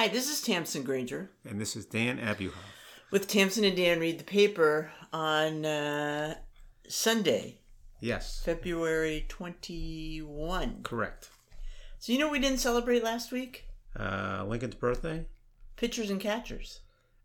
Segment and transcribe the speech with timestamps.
[0.00, 2.54] Hi, this is Tamsin Granger And this is Dan Abuhoff.
[3.10, 6.36] with Tamsin and Dan Read the Paper on uh,
[6.88, 7.58] Sunday,
[8.00, 10.84] Yes, February 21.
[10.84, 11.28] correct.
[11.98, 13.66] So, you know what we didn't celebrate last week?
[13.94, 15.26] Uh, Lincoln's birthday.
[15.76, 16.80] Pitchers and catchers.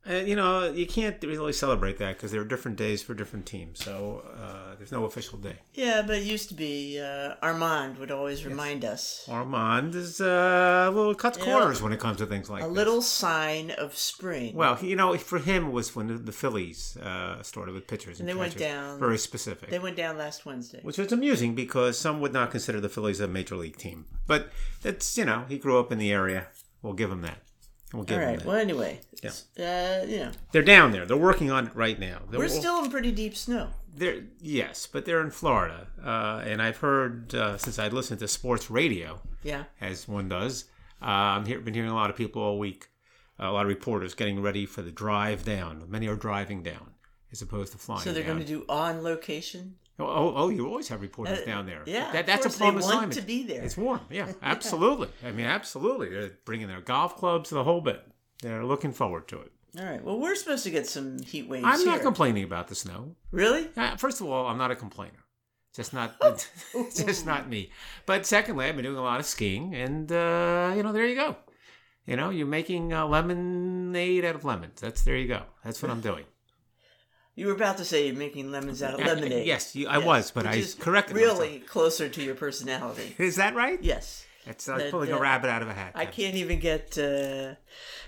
[0.07, 3.45] Uh, you know, you can't really celebrate that because there are different days for different
[3.47, 3.83] teams.
[3.83, 5.55] So uh, there's no official day.
[5.73, 9.25] Yeah, but it used to be uh, Armand would always remind us.
[9.27, 11.45] Armand is uh, a little cuts Yeah.
[11.45, 12.75] corners when it comes to things like A this.
[12.75, 14.55] little sign of spring.
[14.55, 18.19] Well, you know, for him it was when the, the Phillies uh, started with pitchers
[18.19, 19.69] and, And they went down- Very specific.
[19.71, 20.81] they went down last Wednesday.
[20.83, 24.05] which was amusing because some would not consider the Phillies a major league team.
[24.27, 24.49] But
[24.83, 26.47] that's you know he grew up in the area.
[26.83, 27.39] We'll give him that.
[27.93, 28.43] We'll All right.
[28.43, 29.29] Well, anyway, Yeah.
[29.59, 31.05] uh, you know, They're down there.
[31.05, 32.19] They're working on it right now.
[32.29, 33.69] They're, we're still in pretty deep snow.
[33.95, 38.27] they're yes, but they're in Florida, uh, and I've heard uh, since I listened to
[38.27, 39.65] sports radio Yeah.
[39.79, 40.65] as one does.
[41.01, 41.05] Uh,
[41.39, 42.87] I've been hearing a lot of people all week,
[43.39, 45.85] a lot of reporters getting ready for the drive down.
[45.87, 46.91] Many are driving down
[47.31, 48.01] as opposed to flying.
[48.01, 48.35] So they're down.
[48.37, 49.75] going to do on location.
[49.97, 51.81] Oh, oh, oh, you always have reporters Uh, down there.
[51.85, 53.13] yeah, that, that's a plum assignment.
[53.13, 53.63] to be there.
[53.63, 54.01] It's warm.
[54.09, 55.07] Yeah, absolutely.
[55.23, 56.09] I mean, absolutely.
[56.09, 58.05] They're bringing their golf clubs, the whole bit.
[58.41, 59.51] They're looking forward to it.
[59.79, 60.03] All right.
[60.03, 63.15] Well, we're supposed to get some heat waves I'm not complaining about the snow.
[63.31, 63.69] Really?
[63.77, 65.23] Uh, First of all, I'm not a complainer.
[65.73, 66.15] Just not,
[66.95, 67.71] just not me.
[68.05, 71.15] But secondly, I've been doing a lot of skiing, and uh, you know, there you
[71.15, 71.35] go.
[72.05, 74.79] You know, you're making uh, lemonade out of lemons.
[74.79, 75.41] That's there you go.
[75.63, 76.23] That's what I'm doing.
[77.35, 79.45] You were about to say you're making lemons out of Uh, lemonade.
[79.45, 83.13] yes, you, I Yes, was, but I corrected Really closer to your personality.
[83.19, 83.81] Is that right?
[83.83, 84.25] Yes.
[84.47, 85.91] It's like That- pulling a rabbit out of a hat.
[85.95, 87.55] I can't even get uh,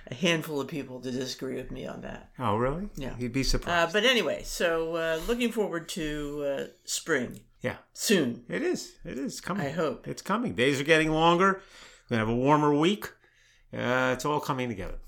[0.09, 2.29] a handful of people to disagree with me on that.
[2.39, 2.89] Oh, really?
[2.95, 3.15] Yeah.
[3.17, 3.91] You'd be Uh, surprised.
[3.93, 8.45] but anyway, so uh, looking forward to uh, spring yeah, soon.
[8.47, 8.93] it is.
[9.03, 9.65] It is coming.
[9.65, 10.07] I hope.
[10.07, 10.53] It's coming.
[10.53, 11.59] Days are getting longer.
[12.09, 13.11] We're going to have a warmer week.
[13.73, 14.99] Uh, it's all coming together.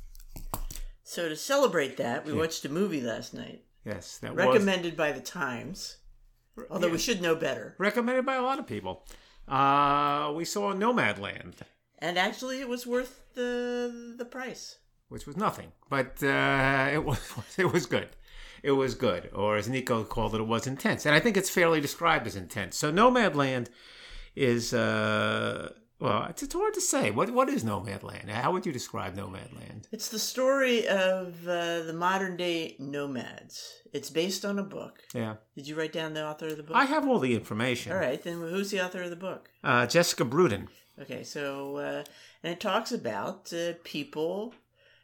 [1.04, 5.12] So to celebrate that, we watched a movie last night, Yes, that was recommended by
[5.12, 5.98] the Times.
[6.70, 7.76] Although we should know better.
[7.78, 9.06] recommended by a lot of people.
[9.48, 11.56] Uh, we saw Nomadland,
[12.00, 14.78] And actually, it was worth the the price.
[15.08, 17.20] which was nothing, but uh, it was
[17.58, 18.10] it was good.
[18.62, 21.50] It was good, or as Nico called it, it was intense, and I think it's
[21.50, 22.76] fairly described as intense.
[22.78, 23.68] So Nomadland
[24.36, 27.12] is uh, well, it's, it's hard to say.
[27.12, 28.30] What what is Nomadland?
[28.30, 29.86] How would you describe Nomadland?
[29.92, 33.74] It's the story of uh, the modern day nomads.
[33.94, 35.00] It's based on a book.
[35.14, 36.76] Yeah, Did you write down the author of the book?
[36.76, 37.92] I have all the information.
[37.92, 39.50] All right, then who's the author of the book?
[39.64, 40.68] Uh, Jessica Bruden.
[41.02, 42.04] Okay, so uh,
[42.44, 44.54] and it talks about uh, people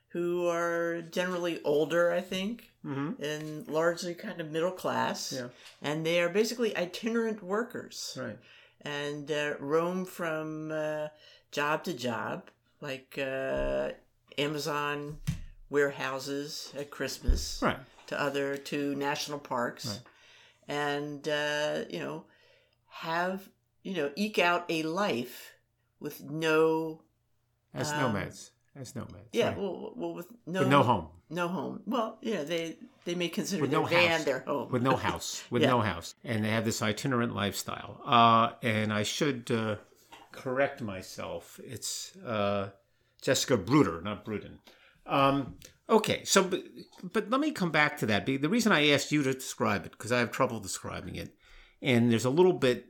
[0.10, 3.24] who are generally older, I think, Mm-hmm.
[3.24, 5.48] and largely kind of middle class, Yeah.
[5.82, 8.38] and they are basically itinerant workers Right.
[8.86, 11.08] And uh, roam from uh,
[11.52, 12.50] job to job,
[12.82, 13.92] like uh,
[14.38, 15.18] Amazon
[15.70, 17.80] warehouses at Christmas Right.
[18.08, 20.02] to other to national parks, Right.
[20.68, 22.26] and uh, you know
[22.88, 23.50] have
[23.84, 25.56] you know eke out a life
[26.00, 27.02] with no
[27.74, 28.52] As Um, nomads.
[28.80, 29.30] As nomads.
[29.32, 29.58] yeah right.
[29.58, 31.08] well, well with no With no home.
[31.30, 34.24] no home well yeah they they may consider With their no van house.
[34.26, 35.70] their home with no house, with Yeah.
[35.70, 38.02] no house, and they have this itinerant lifestyle.
[38.06, 39.76] Uh, and I should uh,
[40.32, 41.60] correct myself.
[41.64, 42.70] It's uh,
[43.22, 44.58] Jessica Bruder, not Bruden.
[45.06, 45.56] Um,
[45.88, 46.64] okay, so but,
[47.14, 48.26] but let me come back to that.
[48.26, 51.34] The reason I asked you to describe it because I have trouble describing it,
[51.82, 52.88] and there's a little bit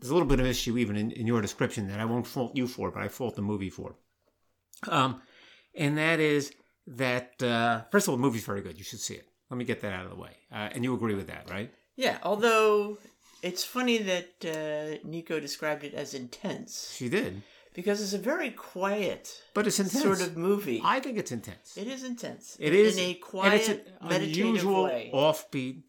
[0.00, 2.56] there's a little bit of issue even in, in your description that I won't fault
[2.56, 3.94] you for, but I fault the movie for.
[4.88, 5.22] Um,
[5.74, 6.52] and that is
[6.86, 8.78] that uh, first of all, the movie's very good.
[8.78, 9.26] You should see it.
[9.50, 10.36] Let me get that out of the way.
[10.52, 11.70] Uh, and you agree with that, right?
[11.96, 12.98] yeah although
[13.40, 17.42] it's funny that uh, Nico described it as intense She did,
[17.72, 19.22] because it's a very quiet
[19.54, 20.02] but it's intense.
[20.02, 21.76] sort of movie I think it's intense.
[21.76, 25.82] it is intense It is in a and quiet it's an meditative unusual way offbeat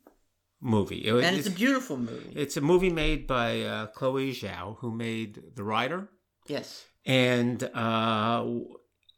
[0.61, 1.01] movie.
[1.07, 4.91] It- and it's a beautiful movie it's a movie made by uh, Chloe Zhao, who
[4.91, 6.09] made The Rider,
[6.45, 8.45] yes and uh,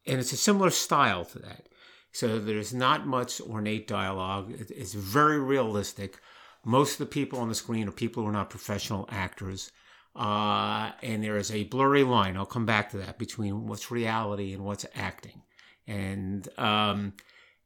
[0.08, 1.68] and it's a similar style to that.
[2.12, 4.52] So there's not much ornate dialogue.
[4.52, 6.20] It's very realistic.
[6.66, 9.72] Most of the people on the screen are people who are not professional actors.
[10.16, 14.54] Uh, and there is a blurry line, I'll come back to that, between what's reality
[14.54, 15.44] and what's acting.
[15.86, 17.14] And um,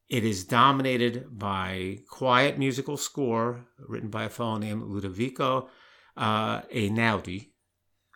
[0.09, 5.69] it is dominated by quiet musical score written by a fellow named Ludovico
[6.17, 7.51] uh, Einaudi.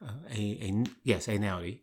[0.06, 1.80] Uh, a, a, yes, Einaudi.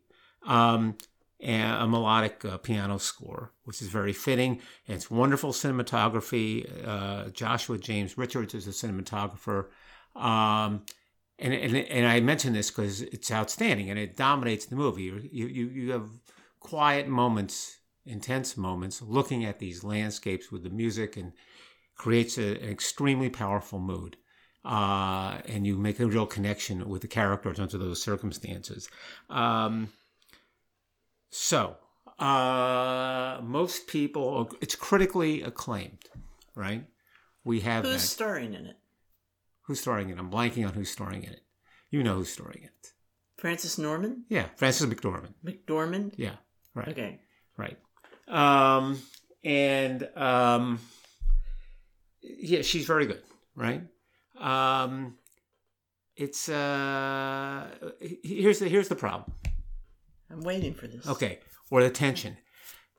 [0.46, 0.98] Um,
[1.42, 4.60] a melodic uh, piano score, which is very fitting.
[4.86, 6.86] And it's wonderful cinematography.
[6.86, 9.66] Uh, Joshua James Richards is a cinematographer.
[10.14, 10.84] Um,
[11.38, 15.04] and, and, and I mention this because it's outstanding and it dominates the movie.
[15.04, 16.08] You, you, you have
[16.60, 21.32] quiet moments intense moments looking at these landscapes with the music and
[21.94, 24.16] creates a, an extremely powerful mood.
[24.64, 28.88] Uh, and you make a real connection with the characters under those circumstances.
[29.28, 29.88] Um,
[31.32, 31.76] so,
[32.18, 36.04] uh, most people, it's critically acclaimed,
[36.54, 36.84] right?
[37.42, 38.06] We have Who's that.
[38.06, 38.76] starring in it?
[39.62, 40.20] Who's starring in it?
[40.20, 41.40] I'm blanking on who's starring in it.
[41.90, 42.92] You know who's starring in it.
[43.38, 44.24] Francis Norman?
[44.28, 45.32] Yeah, Frances McDormand.
[45.42, 46.12] McDormand?
[46.16, 46.34] Yeah,
[46.74, 46.88] right.
[46.88, 47.20] Okay.
[47.56, 47.78] Right.
[48.28, 49.00] Um,
[49.42, 50.80] and um,
[52.20, 53.22] yeah, she's very good,
[53.56, 53.82] right?
[54.38, 55.14] Um,
[56.14, 57.68] it's uh,
[58.22, 59.32] here's the here's the problem.
[60.32, 61.06] I'm waiting for this.
[61.06, 61.40] Okay,
[61.70, 62.38] or the tension.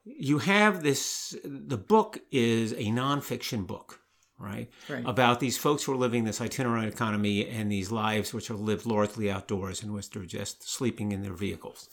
[0.04, 1.36] You have this.
[1.44, 4.00] The book is a nonfiction book,
[4.38, 4.70] right?
[4.90, 5.04] Right.
[5.06, 8.86] About these folks who are living this itinerant economy and these lives which are lived
[8.86, 11.90] largely outdoors, in which they're just sleeping in their vehicles,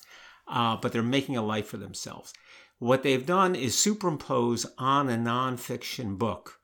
[0.48, 2.32] uh, but they're making a life for themselves.
[2.78, 6.60] What they've done is superimpose on a nonfiction book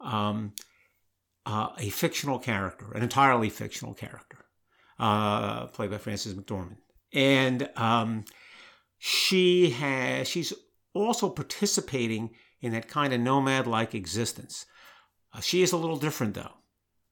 [0.00, 0.52] um,
[1.46, 4.44] uh, a fictional character, an entirely fictional character,
[4.98, 6.76] uh, played by Frances McDormand,
[7.12, 8.24] and um,
[8.98, 10.52] she has she's
[10.94, 14.66] also participating in that kind of nomad-like existence.
[15.32, 16.52] Uh, she is a little different though.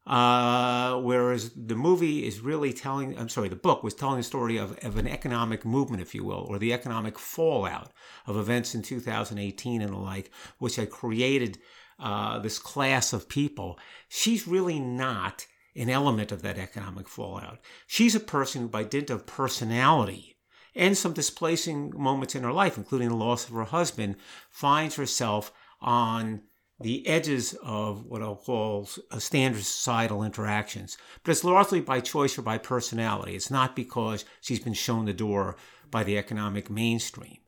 [0.07, 4.57] Uh, whereas the movie is really telling, I'm sorry, the book was telling the story
[4.57, 7.91] of, of an economic movement, if you will, or the economic fallout
[8.25, 11.59] of events in 2018 and the like, which had created
[11.99, 13.81] uh, this class of people.
[14.09, 17.59] She's really not an element of that economic fallout.
[17.87, 20.37] She's a person who, by dint of personality
[20.75, 24.17] and some displacing moments in her life, including the loss of her husband,
[24.51, 26.43] finds herself on
[26.79, 28.89] the edges of what I'll call
[29.19, 30.99] standard societal interactions.
[31.25, 33.35] But it's largely by choice or by personality.
[33.35, 35.57] It's not because she's been shown the door
[35.91, 37.39] by the economic mainstream.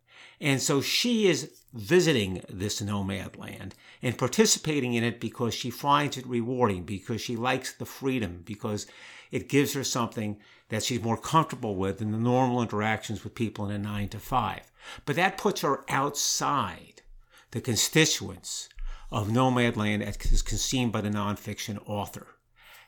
[0.40, 6.16] And so she is visiting this nomad land and participating in it because she finds
[6.16, 8.86] it rewarding, because she likes the freedom, because
[9.30, 10.38] it gives her something
[10.68, 14.18] that she's more comfortable with than the normal interactions with people in a nine to
[14.18, 14.70] five.
[15.04, 17.02] But that puts her outside
[17.50, 18.68] the constituents
[19.10, 22.26] of Nomadland as conceived by the nonfiction author.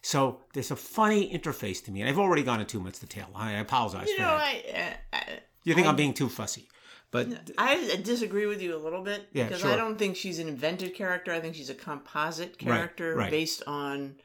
[0.03, 3.29] So there's a funny interface to me, and I've already gone into too much detail.
[3.35, 4.41] I apologize You for know, that.
[4.41, 6.69] I, uh, I, you think I- I'm being too fussy,
[7.11, 7.29] but
[7.59, 9.73] I disagree with you a little bit Yeah, because sure.
[9.73, 11.33] I don't think she's an invented character.
[11.33, 13.31] I think she's a composite character right.
[13.31, 14.17] based on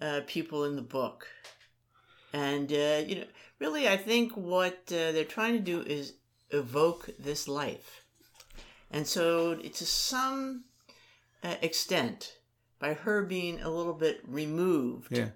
[0.00, 1.28] uh, people in the book.
[2.32, 3.26] And uh, you know,
[3.60, 6.14] really, I think what uh, they're trying to do is
[6.50, 8.04] evoke this life,
[8.90, 10.64] and so to some
[11.44, 12.38] uh, extent,
[12.80, 15.28] by her being a little bit removed yeah,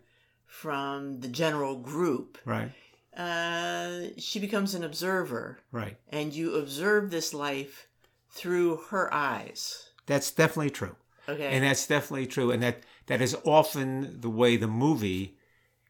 [0.47, 2.73] from the general group, right,
[3.19, 5.97] uh, she becomes an observer right.
[6.09, 7.89] and you observe this life
[8.31, 9.91] through her eyes.
[10.07, 10.97] That's definitely true.
[11.29, 11.49] Okay.
[11.49, 12.51] And that's definitely true.
[12.51, 15.37] And that, that is often the way the movie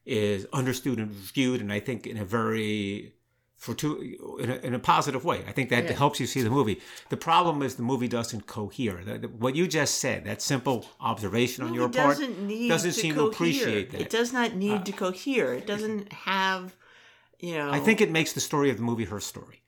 [0.05, 1.61] is understood and viewed.
[1.61, 3.13] And I think in a very,
[3.61, 5.45] fortu- in a, in a positive way.
[5.47, 5.93] I think that Yeah.
[5.93, 6.81] helps you see the movie.
[7.11, 9.05] The problem is the movie doesn't cohere.
[9.05, 12.93] The- the- what you just said, that simple observation on your part, doesn't need doesn't
[12.93, 13.31] seem cohere.
[13.31, 13.99] to appreciate that.
[14.01, 15.53] Uh, It does not need to cohere.
[15.55, 16.75] It doesn't have,
[17.39, 17.71] you know.
[17.71, 19.63] I think it makes the story of the movie her story,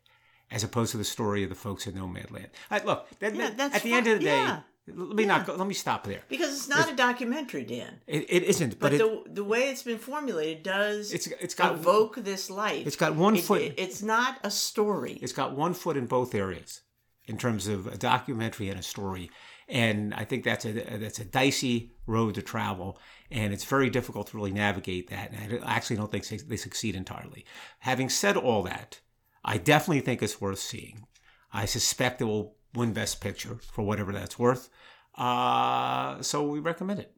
[0.50, 2.48] as opposed to the story of the folks in Nomadland.
[2.70, 4.60] I, look, that, Yeah, that- at the end of the day, Yeah.
[4.86, 6.22] let me not go, let me stop there.
[6.28, 8.00] because it's not a documentary, Dan.
[8.06, 11.54] It, it isn't, but, But it, the the way it's been formulated does It's- it's
[11.54, 12.86] got- evoke this life.
[12.86, 15.18] it's got one It- foot- it- it's not a story.
[15.22, 16.80] it's got one foot in both areas
[17.26, 19.30] in terms of a documentary and a story
[19.68, 22.98] and i think that's a that's a dicey road to travel
[23.30, 26.96] and it's very difficult to really navigate that and i actually don't think they succeed
[26.96, 27.44] entirely.
[27.80, 29.00] Having said all that
[29.44, 31.06] i definitely think it's worth seeing.
[31.52, 34.68] I suspect it will win best picture for whatever that's worth.
[35.16, 37.12] Uh, so we recommend it.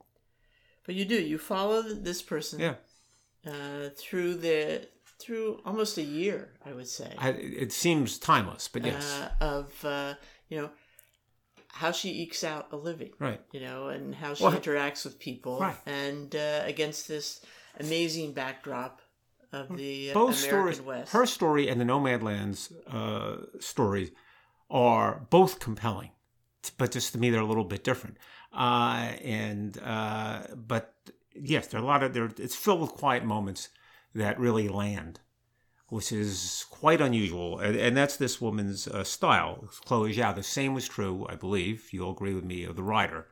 [0.84, 1.20] But you do.
[1.20, 2.74] You follow this person yeah.
[3.46, 4.88] uh, through the
[5.20, 7.14] through almost a year, I would say.
[7.16, 9.20] I, it seems timeless but yes.
[9.20, 10.14] Uh, of uh,
[10.48, 10.70] you know
[11.72, 15.18] how she ekes out a living, right you know, and how she Well, interacts with
[15.18, 15.76] people, right.
[15.86, 17.40] and uh, against this
[17.80, 19.00] amazing backdrop
[19.52, 21.12] of the both American stories, West.
[21.12, 24.12] her story and the Nomadland's uh, story,
[24.70, 26.10] are both compelling,
[26.78, 28.16] but just to me they're a little bit different.
[28.52, 30.94] Uh, and uh, but
[31.34, 32.28] yes, there are a lot of there.
[32.38, 33.70] It's filled with quiet moments
[34.14, 35.20] that really land,
[35.92, 40.34] which is quite unusual, and, and that's this woman's uh, style, Chloe Zhao.
[40.34, 41.90] The same was true, I believe.
[41.92, 43.26] You'll agree with me of the Rider.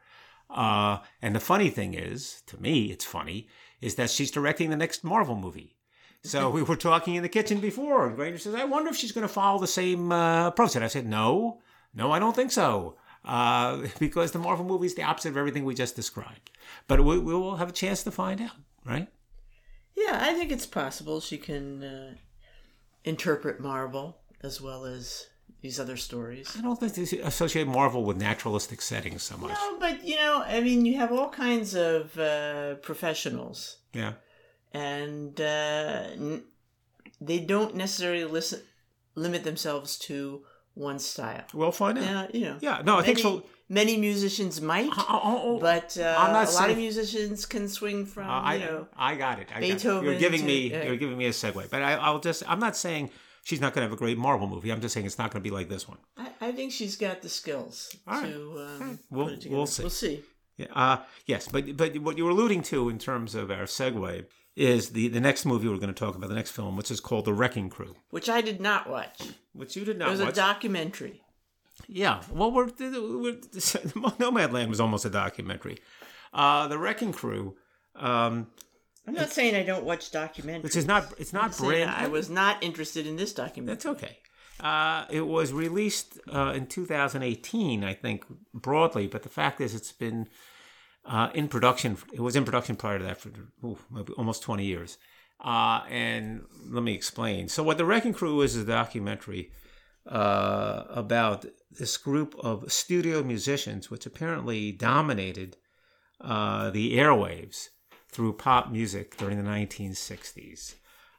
[0.51, 3.49] Uh, and the funny thing is, to me, it's funny,
[3.81, 5.79] is that she's directing the next Marvel movie.
[6.23, 9.13] So we were talking in the kitchen before, and Granger says, "I wonder if she's
[9.13, 11.63] going to follow the same uh, approach." And I said, "No,
[11.95, 12.97] No, I don't think so.
[13.25, 16.51] Uh, because the Marvel movie is the opposite of everything we just described.
[16.89, 19.09] But we, we will have a chance to find out, right?
[19.97, 22.15] Yeah, I think it's possible she can uh,
[23.05, 25.27] interpret Marvel as well as
[25.63, 26.55] these other stories.
[26.59, 29.51] I don't think they associate Marvel with naturalistic settings so much.
[29.51, 34.15] No, but you know, I mean, you have all kinds of uh, professionals, Yeah.
[34.73, 36.45] and uh, n-
[37.21, 38.63] they don't necessarily listen
[39.15, 40.43] limit themselves to
[40.81, 41.45] one style.
[41.55, 42.05] We'll find out.
[42.05, 42.57] Yeah, you know.
[42.61, 43.45] Yeah, no, I think so.
[43.73, 47.69] Many musicians might, Oh, oh, oh, but uh, I'm not a lot of musicians can
[47.69, 48.89] swing from Uh, I, you know.
[48.97, 49.49] I got it.
[49.55, 49.85] I got it.
[49.85, 50.75] You're giving to- me.
[50.75, 51.71] uh, you're giving me a segue.
[51.71, 52.43] But I, I'll just.
[52.51, 53.11] I'm not saying
[53.45, 54.71] she's not going to have a great Marvel movie.
[54.73, 55.99] I'm just saying it's not going to be like this one.
[56.17, 58.33] I, I think she's got the skills All right.
[58.33, 59.83] to um, We'll- we'll see.
[59.85, 60.23] We'll see.
[60.57, 60.97] Yeah, uh,
[61.27, 64.27] yes, but but what you were alluding to in terms of our segue
[64.61, 67.01] is the the next movie we're going to talk about, the next film, which is
[67.01, 69.21] called The Wrecking Crew, Which I did not watch.
[69.53, 70.09] which you did not.
[70.09, 70.33] It was watch.
[70.33, 71.23] a documentary.
[71.89, 73.35] yeah, well, we're, we're
[74.21, 75.79] Nomadland was almost a documentary.
[76.33, 77.57] Uh, the Wrecking Crew,
[77.97, 78.47] um,
[79.07, 80.63] I'm not saying I don't watch documentaries.
[80.63, 81.91] which is not it's not saying brand.
[81.91, 83.75] I was not interested in this documentary.
[83.75, 84.19] That's okay.
[84.61, 89.07] Uh, it was released uh, in 2018, I think, broadly.
[89.07, 90.29] But the fact is, it's been
[91.11, 91.99] uh, in production.
[92.13, 93.31] It was in production prior to that for
[93.65, 93.79] ooh,
[94.17, 94.97] almost 20 years.
[95.41, 97.49] Uh, and let me explain.
[97.49, 99.51] So, what the Wrecking Crew is is a documentary
[100.07, 105.57] uh, about this group of studio musicians, which apparently dominated
[106.21, 107.69] uh, the airwaves
[108.11, 110.75] through pop music during the 1960s.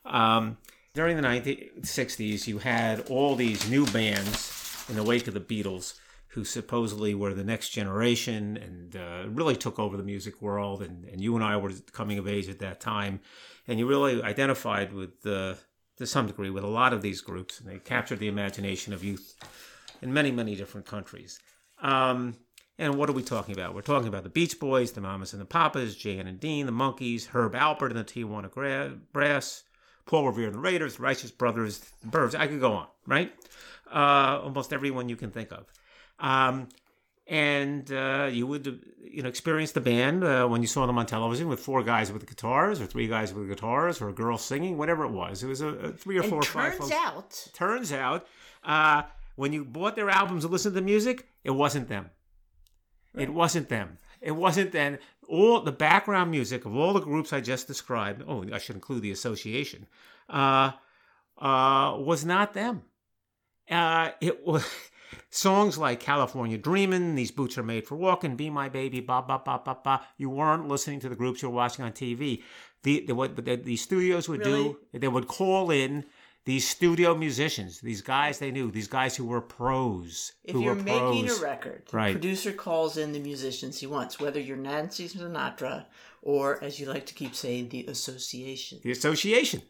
[0.05, 0.57] Um,
[0.93, 5.95] during the 1960s, you had all these new bands in the wake of the Beatles
[6.32, 10.82] who supposedly were the next generation and uh, really took over the music world.
[10.82, 13.20] And, and you and I were coming of age at that time.
[13.68, 15.56] And you really identified with, uh,
[15.98, 17.60] to some degree, with a lot of these groups.
[17.60, 19.36] And they captured the imagination of youth
[20.02, 21.40] in many, many different countries.
[21.82, 22.38] Um,
[22.80, 23.76] and what are we talking about?
[23.76, 26.72] We're talking about the Beach Boys, the Mamas and the Papas, Jan and Dean, the
[26.72, 29.64] Monkees, Herb Alpert and the Tijuana Gra- Brass,
[30.06, 32.36] Paul Revere and the Raiders, Righteous Brothers, the Byrds.
[32.36, 33.34] I could go on, right?
[33.94, 35.66] Uh, almost everyone you can think of.
[36.22, 36.70] Um,
[37.28, 41.06] and uh, you would, you know, experience the band uh, when you saw them on
[41.06, 44.78] television with four guys with guitars, or three guys with guitars, or a girl singing,
[44.78, 45.44] whatever it was.
[45.44, 46.72] It was a, a three or And four five.
[46.78, 46.92] turns folks.
[46.94, 48.28] out, Turns out,
[48.63, 49.04] uh,
[49.36, 52.10] when you bought their albums and listened to the music, it wasn't them.
[53.18, 53.98] It wasn't them.
[54.22, 58.24] It wasn't then all the background music of all the groups I just described.
[58.28, 59.88] Oh, I should include the association.
[60.30, 60.72] Uh,
[61.38, 62.84] uh, was not them.
[63.70, 64.66] Uh, it was
[65.30, 69.41] songs like California Dreamin', These Boots Are Made for Walking, Be My Baby, ba ba
[69.44, 70.01] ba ba ba.
[70.18, 72.44] You weren't listening to the groups you were watching on TV.
[72.84, 74.75] The, the what the, the studios would Really?
[74.94, 76.06] do, they would call in
[76.46, 80.32] these studio musicians, these guys they knew, these guys who were pros.
[80.44, 81.39] if who you're were making pros.
[81.39, 82.12] a record, the Right.
[82.13, 85.86] producer calls in the musicians he wants, whether you're Nancy Sinatra
[86.24, 88.80] or, as you like to keep saying, the association.
[88.84, 89.62] the association.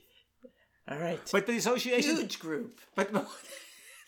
[0.89, 1.19] All right.
[1.31, 2.79] But the association, Huge group.
[2.95, 3.12] but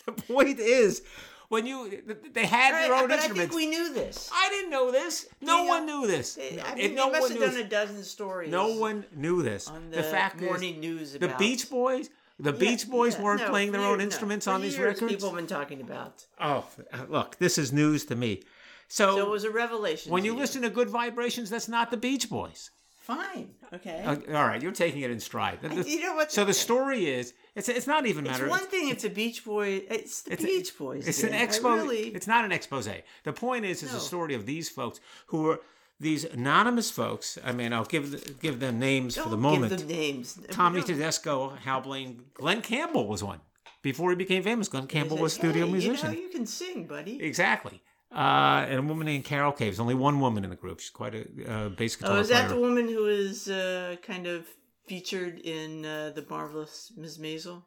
[0.05, 1.01] the point is,
[1.49, 2.01] when you
[2.33, 4.29] they had their own but I think we knew this.
[4.33, 5.27] I didn't know this.
[5.41, 6.37] No You one knew this.
[6.65, 7.65] I mean, no they must one have done this.
[7.65, 8.49] a dozen stories.
[8.49, 9.67] No one knew this.
[9.67, 13.21] on the, the fact morning is, news the Beach Boys, the Yeah, Beach Boys yeah,
[13.23, 15.11] weren't no, playing their own years- instruments on these records.
[15.11, 16.25] People have been talking about.
[16.39, 18.41] Oh, uh, look, this is news to me.
[18.87, 20.11] So, So it was a revelation.
[20.11, 22.71] when to you listen to Good Vibrations, that's not the Beach Boys.
[23.03, 24.01] Fine, okay.
[24.05, 25.59] Uh, all right, you're taking it in stride.
[25.61, 26.31] The- you know what?
[26.31, 28.49] so the story is, it's it's not even it's matter.
[28.49, 29.81] one thing if the Beach Boys.
[29.89, 31.05] It's the It's Beach Boys.
[31.05, 31.75] It's an I expo.
[31.75, 32.87] Really, It's not an expose.
[33.25, 33.97] The point is, it's No.
[33.97, 35.59] a story of these folks who are
[35.99, 37.37] these anonymous folks.
[37.43, 39.71] I mean, I'll give give them names don't for the moment.
[39.71, 40.39] give them names.
[40.51, 43.41] Tommy Tedesco, Hal Blaine, Glen Campbell was one.
[43.81, 46.11] Before he became famous, Glen Campbell They was a studio hey, musician.
[46.13, 47.21] You know, you can sing, buddy.
[47.21, 47.81] Exactly.
[48.13, 49.79] Uh, and a woman named Carol Caves.
[49.79, 50.79] Only one woman in the group.
[50.79, 52.41] She's quite a uh, bass guitar Oh, is player.
[52.41, 54.45] that the woman who is uh, kind of
[54.85, 57.17] featured in uh, the marvelous Ms.
[57.17, 57.63] Maisel?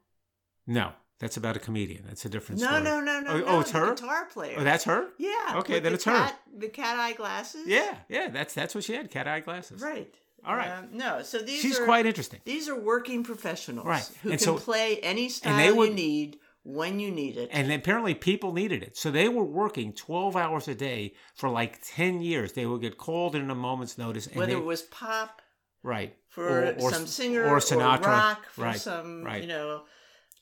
[0.67, 2.05] No, that's about a comedian.
[2.07, 2.83] That's a different No, story.
[2.83, 3.31] no, no, no.
[3.31, 3.95] Oh, no, oh, it's her?
[3.95, 4.57] Guitar player.
[4.59, 5.09] Oh, that's her.
[5.19, 5.55] yeah.
[5.57, 6.31] Okay, then the it's her.
[6.59, 7.67] The cat eye glasses.
[7.67, 8.29] Yeah, yeah.
[8.29, 9.11] That's that's what she had.
[9.11, 9.81] Cat eye glasses.
[9.83, 10.15] Right.
[10.45, 10.71] All right.
[10.71, 12.41] Um, no, so these She's are quite interesting.
[12.45, 14.09] these are working professionals, Right.
[14.23, 16.39] Who And can so- play any style they would- you need
[16.69, 17.49] when you need it.
[17.53, 18.97] And apparently people needed it.
[18.97, 22.53] So they were working 12 hours a day for like 10 years.
[22.55, 24.27] They would get called in a moment's notice.
[24.27, 25.43] And Whether they, it was pop
[25.85, 26.17] right.
[26.29, 28.07] for Or- or- some singer or Sinatra.
[28.07, 29.43] rock for Right, some right.
[29.43, 29.83] you know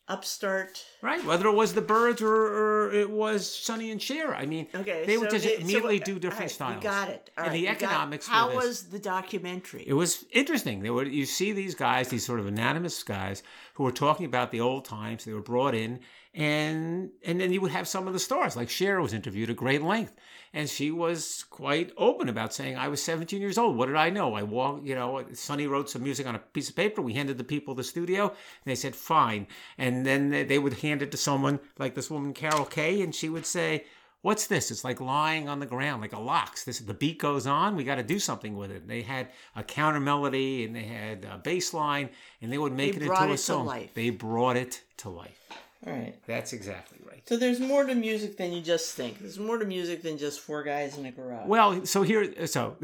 [0.07, 0.85] upstart.
[1.03, 1.25] Right.
[1.25, 4.35] Whether it was the Byrds or, or it was Sonny and Cher.
[4.35, 6.77] I mean, Okay, they would just they- immediately what- do different right, styles.
[6.77, 7.31] We got it.
[7.39, 9.85] All and right, the economics How was the documentary?
[9.87, 10.83] It was interesting.
[10.83, 13.43] There were you see these guys, these sort of anonymous guys
[13.75, 15.25] who were talking about the old times.
[15.25, 16.01] They were brought in,
[16.35, 19.57] and and then you would have some of the stars like Cher was interviewed at
[19.57, 20.15] great length
[20.53, 23.77] and she was quite open about saying I was 17 years old.
[23.77, 24.35] What did I know?
[24.35, 27.03] I walked you know Sonny wrote some music on a piece of paper.
[27.03, 29.47] We handed the people the studio and they said fine.
[29.79, 33.29] And then they would hand it to someone like this woman Carol Kaye and she
[33.29, 33.85] would say
[34.25, 34.71] What's this?
[34.71, 36.65] It's like lying on the ground, like a locks.
[36.65, 37.77] This the beat goes on.
[37.77, 38.89] We got to do something with it.
[38.89, 42.09] They had a counter melody and they had a bass line,
[42.41, 43.67] and they would make They it brought into a it to song.
[43.67, 43.91] life.
[43.93, 45.39] They brought it to life.
[45.87, 46.15] All right.
[46.27, 47.21] That's exactly right.
[47.29, 49.19] So there's more to music than you just think.
[49.19, 51.47] There's more to music than just four guys in a garage.
[51.47, 52.79] Well, so here, so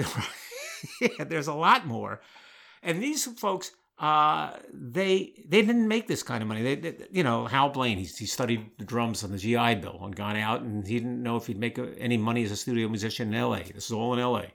[1.00, 2.20] yeah, there's a lot more,
[2.82, 3.70] and these folks,
[4.00, 6.62] uh, they they didn't make this kind of money.
[6.62, 10.00] They, they- you know, Hal Blaine, he, he studied the drums on the GI Bill
[10.02, 12.88] and gone out, and he didn't know if he'd make any money as a studio
[12.88, 13.62] musician in L.A.
[13.64, 14.54] This is all in L.A.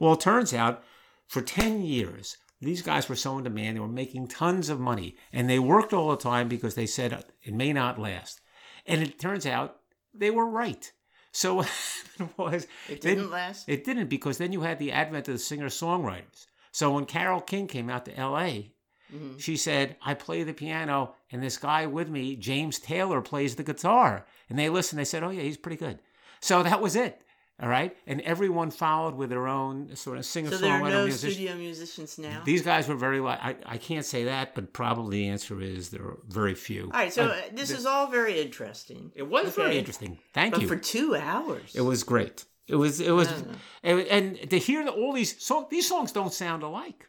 [0.00, 0.82] Well, it turns out,
[1.28, 2.38] for ten years.
[2.58, 5.92] These guys were so in demand; they were making tons of money, and they worked
[5.92, 8.40] all the time because they said it may not last.
[8.86, 9.76] And it turns out
[10.14, 10.90] they were right.
[11.32, 13.68] So what happened was it didn't last.
[13.68, 16.46] it didn't because then you had the advent of the singer songwriters.
[16.72, 18.72] So when Carole King came out to L.A.,
[19.14, 19.40] Mhm.
[19.40, 23.62] she said, "I play the piano, and this guy with me, James Taylor, plays the
[23.64, 24.98] guitar." And they listened.
[24.98, 26.00] They said, "Oh yeah, he's pretty good."
[26.40, 27.20] So that was it.
[27.58, 30.90] All right, and everyone followed with their own sort of singer So there are songwriter
[30.90, 31.30] no musician.
[31.36, 32.42] studio musicians now.
[32.44, 33.18] These guys were very.
[33.18, 36.84] Li- I I can't say that, but probably the answer is there are very few.
[36.84, 37.10] All right.
[37.12, 39.10] So Uh, this th- is all very interesting.
[39.14, 40.18] It was very interesting.
[40.34, 40.68] Thank But you.
[40.68, 41.74] for two hours.
[41.74, 42.44] It was great.
[42.68, 43.56] It was it was I don't know.
[43.84, 44.00] and,
[44.40, 47.08] and to hear that all these songs these songs don't sound alike.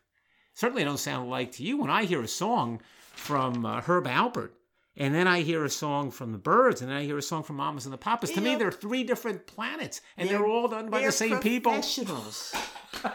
[0.57, 2.81] Certainly don't sound alike to you when I hear a song
[3.13, 4.49] from uh, Herb Alpert
[4.95, 7.43] and then I hear a song from the Byrds and then I hear a song
[7.43, 8.31] from Mamas and the Papas.
[8.31, 11.73] To me they're three different planets and they're, they're- all done by the same people.
[11.73, 12.55] professionals.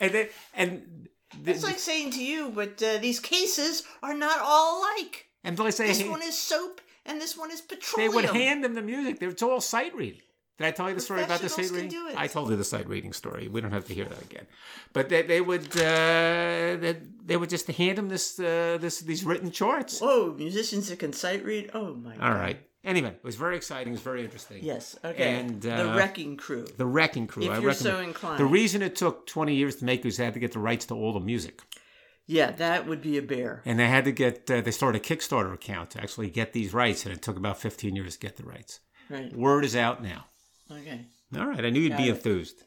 [0.00, 1.08] And then and
[1.42, 5.28] the, It's like saying to you, but uh, these cases are not all alike.
[5.44, 8.10] and they say This one is soap and this one is petroleum.
[8.10, 9.22] they would hand them the music.
[9.22, 10.20] It's all sight reading.
[10.58, 11.90] Did I tell you the story about the sight reading?
[11.90, 12.14] can do it.
[12.16, 13.46] I told you the sight reading story.
[13.48, 14.46] We don't have to hear that again.
[14.94, 19.22] But they, they would uh, they, they would just hand them this uh, this these
[19.24, 20.00] written charts.
[20.00, 21.70] Whoa, musicians that can sight read.
[21.74, 22.40] Oh my All god.
[22.40, 22.58] right.
[22.84, 23.88] Anyway, it was very exciting.
[23.88, 24.62] It was very interesting.
[24.62, 24.96] Yes.
[25.04, 25.40] Okay.
[25.40, 26.66] And, the uh, Wrecking Crew.
[26.76, 27.42] The Wrecking Crew.
[27.42, 28.38] If I you're so inclined.
[28.38, 30.86] The reason it took 20 years to make was they had to get the rights
[30.86, 31.62] to all the music.
[32.26, 33.60] yeah, that would be a bear.
[33.64, 36.72] And they had to get, uh, they started a Kickstarter account to actually get these
[36.72, 38.78] rights, and it took about 15 years to get the rights.
[39.10, 39.34] Right.
[39.36, 40.26] Word is out now.
[40.70, 41.06] Okay.
[41.36, 41.64] All right.
[41.64, 42.16] I knew you'd Got be it.
[42.16, 42.62] enthused.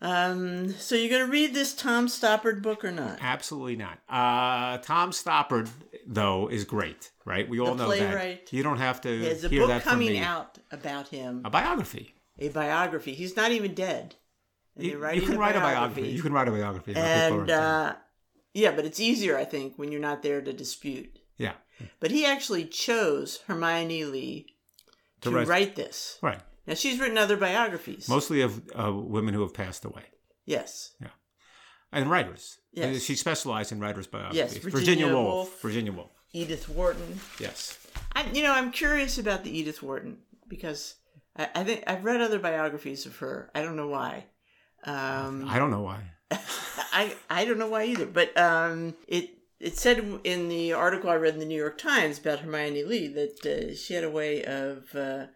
[0.00, 0.72] Um.
[0.74, 3.18] So you're gonna read this Tom Stoppard book or not?
[3.20, 3.98] Absolutely not.
[4.08, 5.70] Uh, Tom Stoppard,
[6.06, 7.48] though, is great, right?
[7.48, 8.46] We all know playwright.
[8.46, 8.52] that.
[8.56, 10.18] You don't have to There's a hear book that from coming me.
[10.18, 11.42] out about him.
[11.46, 12.14] A biography.
[12.38, 13.14] A biography.
[13.14, 14.16] He's not even dead.
[14.76, 16.08] And You, they're you can write a biography.
[16.08, 16.92] You can write a biography.
[16.92, 17.94] about people and uh,
[18.52, 21.18] yeah, but it's easier, I think, when you're not there to dispute.
[21.38, 21.54] yeah,
[22.00, 24.46] But he actually chose Hermione Lee
[25.22, 26.18] to, To write- write this.
[26.20, 26.40] right.
[26.66, 28.08] Now she's written other biographies.
[28.08, 30.02] Mostly of uh, women who have passed away
[30.46, 30.92] yes.
[31.00, 31.08] Yeah.
[31.92, 32.58] And writers.
[32.72, 32.96] Yes.
[32.96, 34.36] Uh, She specialized in writers' biographies.
[34.38, 35.26] Yes, Virginia, Virginia Woolf.
[35.26, 35.60] Woolf.
[35.60, 36.10] Virginia Woolf.
[36.32, 37.20] Edith Wharton.
[37.38, 37.78] Yes.
[38.14, 40.94] I, you know, I'm curious about the Edith Wharton because
[41.36, 43.50] I, I think I've read other biographies of her.
[43.54, 44.24] I don't know why.
[44.84, 46.02] Um, I don't know why.
[46.30, 51.14] I I don't know why either, but um, it it said in the article I
[51.14, 54.44] read in the New York Times about Hermione Lee that uh, she had a way
[54.44, 55.26] of uh,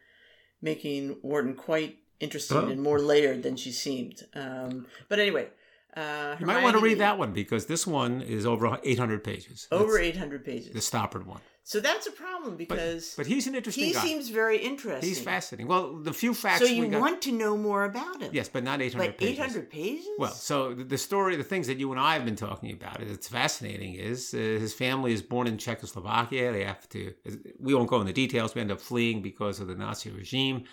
[0.62, 2.68] making Wharton quite interesting Oh.
[2.68, 4.26] and more layered than she seemed.
[4.34, 5.48] Um, but anyway,
[5.96, 9.66] uh, You might want to read that one because this one is over 800 pages.
[9.72, 10.72] over That's 800 pages.
[10.72, 11.40] the Stoppard one.
[11.62, 14.00] So that's a problem because but he's an interesting he guy.
[14.00, 15.08] seems very interesting.
[15.08, 15.68] he's fascinating.
[15.68, 17.00] Well, the few facts So you we got.
[17.00, 18.30] want to know more about him?
[18.32, 19.38] yes, but not 800 but pages.
[19.38, 20.06] 800 pages?
[20.18, 23.00] Well, so the- the story, the things that you and I have been talking about,
[23.02, 23.94] it's fascinating.
[23.94, 26.50] Is uh, his family is born in Czechoslovakia.
[26.52, 27.12] They have to.
[27.60, 28.54] We won't go into details.
[28.54, 30.64] We end up fleeing because of the Nazi regime.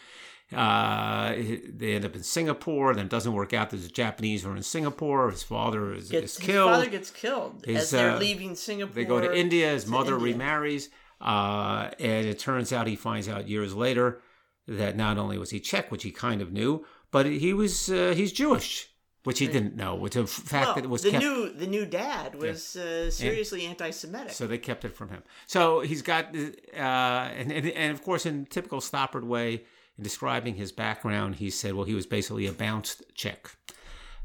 [0.56, 2.94] Uh, they end up in Singapore.
[2.94, 3.70] Then it doesn't work out.
[3.70, 5.30] There's a Japanese who are in Singapore.
[5.30, 6.72] His father is, Gets, is his killed.
[6.72, 8.94] father gets killed His, as they're uh, leaving Singapore.
[8.96, 9.70] They go to India.
[9.72, 10.34] His to mother India.
[10.34, 14.22] remarries, uh, and it turns out he finds out years later
[14.68, 18.14] that not only was he Czech, which he kind of knew, but he was uh,
[18.16, 18.90] he's Jewish,
[19.24, 19.96] which he didn't know.
[19.96, 21.24] Which a fact Well, that it was the kept.
[21.24, 24.32] new the new dad was uh, seriously anti-Semitic.
[24.32, 25.24] so they kept it from him.
[25.46, 29.64] So he's got, uh, and, and and of course, in typical Stoppard way,
[29.98, 33.56] in describing his background, he said, well, he was basically a bounced Czech.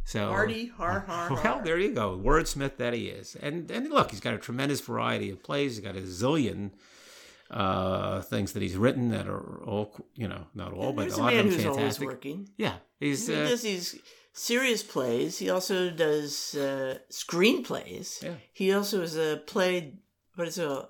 [0.04, 1.42] So Hardy, har har har.
[1.42, 3.36] Well, there you go, wordsmith that he is.
[3.36, 5.76] And and look, he's got a tremendous variety of plays.
[5.76, 6.72] He's got a zillion
[7.52, 11.20] uh, things that he's written that are all, you know, not all, but There's a
[11.20, 12.48] a lot man of them who's always working.
[12.56, 13.96] Yeah, he's He uh, does these
[14.32, 15.38] serious plays.
[15.38, 18.22] He also does uh, screenplays.
[18.22, 18.34] Yeah.
[18.52, 19.94] He also is a play.
[20.34, 20.66] What is it?
[20.66, 20.88] a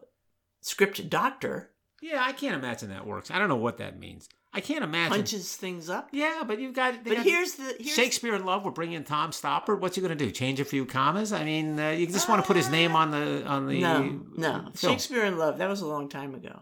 [0.61, 3.31] script doctor Yeah, I can't imagine that works.
[3.31, 4.29] I don't know what that means.
[4.54, 5.16] I can't imagine.
[5.16, 6.08] punches things up.
[6.12, 7.02] Yeah, but you've got.
[7.04, 8.64] But got here's the here's, Shakespeare in Love.
[8.64, 9.80] We're bringing Tom Stoppard.
[9.80, 10.30] What's he going to do?
[10.30, 11.32] Change a few commas?
[11.32, 14.20] I mean, uh, you just want to put his name on the on the No,
[14.36, 14.68] no.
[14.74, 14.92] film.
[14.92, 15.56] Shakespeare in Love.
[15.58, 16.60] That was a long time ago.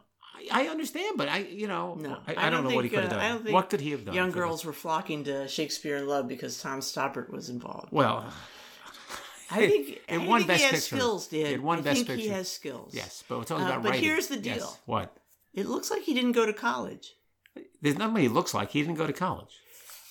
[0.52, 3.00] I, I understand, but I, you know, No, I, I, don't, know what he could
[3.00, 3.24] have uh, done.
[3.24, 4.14] I don't think what could he have done?
[4.14, 4.66] Young girls this?
[4.66, 7.88] were flocking to Shakespeare in Love because Tom Stoppard was involved.
[7.92, 8.24] Well,
[9.50, 10.96] I think, it I won think Best he has Picture.
[10.96, 11.46] skills, Dan.
[11.46, 12.94] It won I Best think he has skills.
[12.94, 14.04] yes, but it's all Uh, about but writing.
[14.04, 14.58] here's the Yes.
[14.58, 14.78] deal.
[14.86, 15.14] What?
[15.52, 17.16] It looks like he didn't go to college.
[17.82, 18.70] There's not what he looks like.
[18.70, 19.54] He didn't go to college.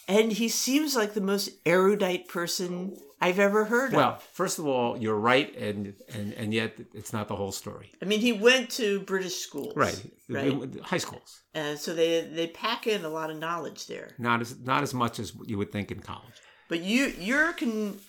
[0.07, 4.23] And he seems like the most erudite person I've ever heard Well, of.
[4.23, 7.91] first of all, you're right, and and and yet it's not the whole story.
[8.01, 9.73] I mean, he went to British schools.
[9.75, 10.01] Right.
[10.27, 10.79] Right.
[10.81, 11.41] High schools.
[11.53, 14.15] And so they they pack in a lot of knowledge there.
[14.17, 16.33] Not as not as much as you would think in college.
[16.69, 17.99] But you your con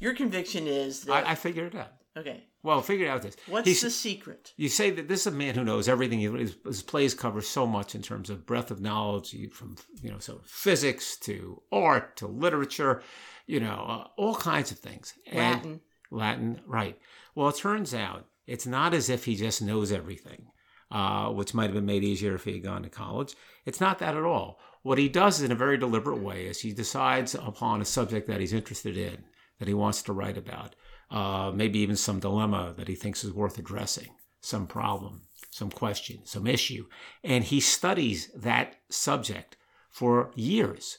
[0.00, 1.92] your conviction is that I, I figured it out.
[2.16, 2.44] Okay.
[2.62, 3.36] Well, figure out this.
[3.46, 4.52] What's He's- the secret?
[4.56, 6.20] You say that this is a man who knows everything.
[6.20, 10.18] His, his plays cover so much in terms of breadth of knowledge, from you know,
[10.18, 13.02] so physics to art to literature,
[13.46, 15.14] you know, uh, all kinds of things.
[15.30, 15.80] And Latin.
[16.10, 16.98] Latin, right?
[17.34, 20.46] Well, it turns out it's not as if he just knows everything,
[20.90, 23.34] uh, which might have been made easier if he had gone to college.
[23.66, 24.58] It's not that at all.
[24.82, 28.40] What he does in a very deliberate way is he decides upon a subject that
[28.40, 29.24] he's interested in,
[29.58, 30.74] that he wants to write about,
[31.10, 34.08] uh, maybe even some dilemma that he thinks is worth addressing,
[34.40, 36.86] some problem, some question, some issue,
[37.22, 39.56] and he studies that subject
[39.90, 40.98] for years.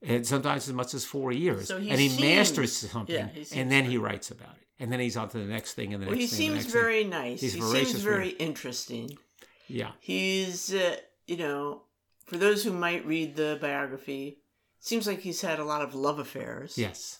[0.00, 3.28] And sometimes as much as four years, So he and he seems- masters something, yeah,
[3.28, 5.92] he and then he writes about it, and then he's on to the next thing,
[5.92, 6.36] and the Well, next he thing.
[6.36, 6.82] the seems next thing.
[6.82, 7.40] very nice.
[7.40, 9.18] He's he seems very interesting.
[9.66, 9.92] yeah.
[10.00, 11.82] He's, uh, you know,
[12.26, 14.38] for those who might read the biography,
[14.78, 16.78] seems like he's had a lot of love affairs.
[16.78, 17.18] Yes.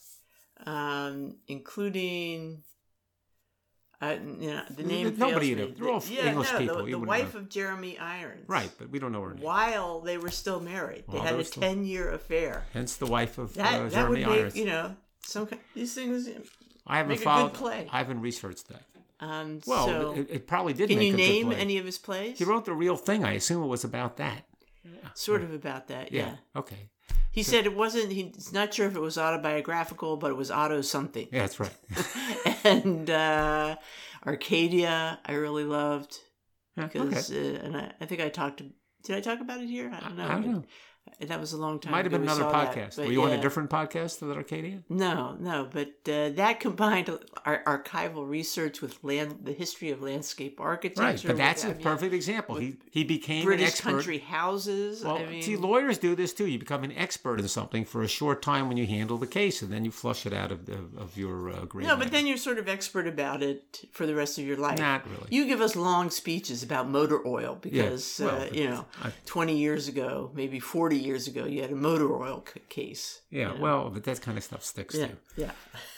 [0.66, 2.62] Um, including,
[4.01, 5.14] uh, you know, the name.
[5.16, 5.75] Nobody fails.
[5.79, 6.85] They're all yeah, English no, people.
[6.85, 7.40] The, the wife know.
[7.40, 8.49] of Jeremy Irons.
[8.49, 9.44] Right, but we don't know her name.
[9.44, 12.64] While they were still married, they While had a ten-year affair.
[12.73, 14.57] Hence the wife of That uh, that would Jeremy make Irons.
[14.57, 16.29] you know some ki- these things.
[16.87, 17.55] I haven't make a good followed.
[17.55, 17.88] play.
[17.92, 18.83] I haven't researched that.
[19.21, 20.88] Um, Well, so it, it probably did.
[20.90, 22.38] can you name any of his plays?
[22.38, 23.25] He wrote the real thing.
[23.25, 24.44] I assume it was about that.
[25.14, 26.12] sort of about that.
[26.12, 26.27] Yeah.
[26.27, 26.37] yeah.
[26.61, 26.88] Okay.
[27.31, 28.11] He said it wasn't.
[28.11, 31.29] He's not sure if it was autobiographical, but it was auto something.
[31.31, 31.77] Yeah, that's right.
[32.64, 33.77] and uh,
[34.27, 36.18] Arcadia, I really loved
[36.75, 37.57] because, okay.
[37.57, 38.62] uh, and I, I think I talked.
[39.05, 39.90] Did I talk about it here?
[39.94, 40.25] I don't know.
[40.25, 40.64] I don't know.
[41.21, 41.92] That was a long time.
[41.92, 42.97] Might have been another that, podcast.
[42.97, 44.83] but Were you on a different podcast with Arcadia?
[44.88, 47.11] No, no, but uh, that combined
[47.44, 51.03] our archival research with land, the history of landscape architecture.
[51.03, 52.57] Right, but that's with, a I mean, perfect example.
[52.57, 53.90] He he became an British expert.
[53.90, 55.05] country houses.
[55.05, 56.47] Well, I mean, see, lawyers do this too.
[56.47, 59.62] You become an expert in something for a short time when you handle the case,
[59.62, 61.87] and then you flush it out of the, of your uh, grade.
[61.87, 64.79] no, but then you're sort of expert about it for the rest of your life.
[64.79, 65.27] Not really.
[65.31, 69.57] You give us long speeches about motor oil because well, uh, you know, I- 20
[69.57, 70.59] years ago, maybe
[70.99, 73.21] 40 years ago, you had a motor oil c- case.
[73.31, 75.17] yeah, well, but that kind of stuff sticks Yeah, too.
[75.37, 75.51] yeah.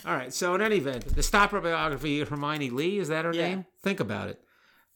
[0.04, 0.32] All right.
[0.32, 3.48] So in any event, the Stoppard biography of Hermione Lee is that her Yeah.
[3.48, 3.66] name?
[3.82, 4.40] Think about it.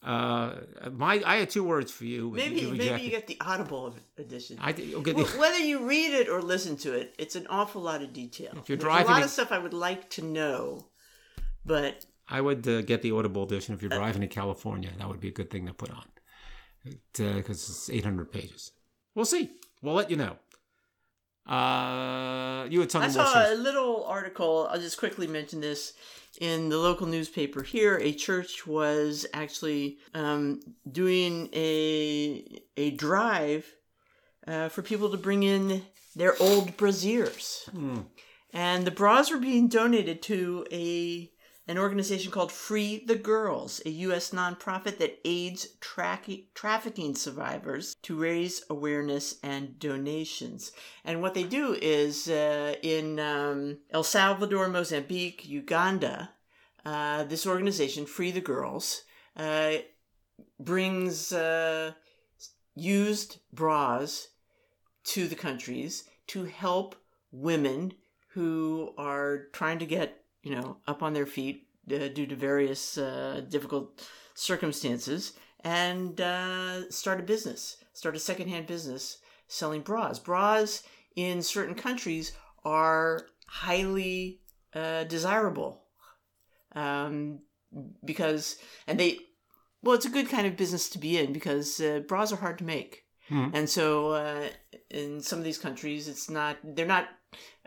[0.03, 0.61] Uh,
[0.93, 2.31] my I had two words for you.
[2.31, 4.59] Maybe you maybe you get the Audible edition.
[4.61, 7.81] I think- okay, Well, Whether you read it or listen to it, it's an awful
[7.81, 8.53] lot of detail.
[8.57, 10.89] If you're There's driving a lot it- of stuff I would like to know,
[11.65, 14.91] but I would uh, get the Audible edition if you're driving to California.
[14.99, 16.05] That would be a good thing to put on
[17.15, 18.73] because it's 800 pages.
[19.15, 19.51] We'll see.
[19.85, 20.37] We'll let you know.
[21.47, 23.27] Uh, you had I something more.
[23.27, 24.67] saw a little article.
[24.71, 25.93] I'll just quickly mention this
[26.41, 27.99] in the local newspaper here.
[27.99, 33.71] A church was actually um, doing a a drive
[34.47, 35.83] uh, for people to bring in
[36.17, 38.01] their old braziers, Hmm.
[38.53, 41.31] and the bras were being donated to a
[41.67, 44.31] an organization called Free the Girls, a U.S.
[44.31, 50.73] nonprofit that aids tracking, trafficking survivors to raise awareness and donations.
[51.05, 56.31] And what they do is uh, in um, El Salvador, Mozambique, Uganda,
[56.85, 59.03] uh, this organization, Free the Girls,
[59.37, 59.77] uh,
[60.61, 61.93] brings uh,
[62.75, 64.29] used bras
[65.05, 66.95] to the countries to help
[67.33, 67.93] women
[68.29, 72.97] who are trying to get you know up on their feet uh, due to various
[72.97, 75.33] uh, difficult circumstances
[75.65, 80.19] and uh, start a business start a secondhand business selling bras.
[80.19, 80.83] Bras
[81.17, 82.33] in certain countries
[82.65, 84.41] are highly
[84.75, 85.85] uh, desirable
[86.75, 87.41] um,
[88.05, 89.19] because and they
[89.83, 92.59] well it's a good kind of business to be in because uh, bras are hard
[92.59, 93.03] to make.
[93.29, 93.49] Hmm.
[93.55, 94.49] and so uh,
[94.91, 97.09] in some of these countries it's not they're not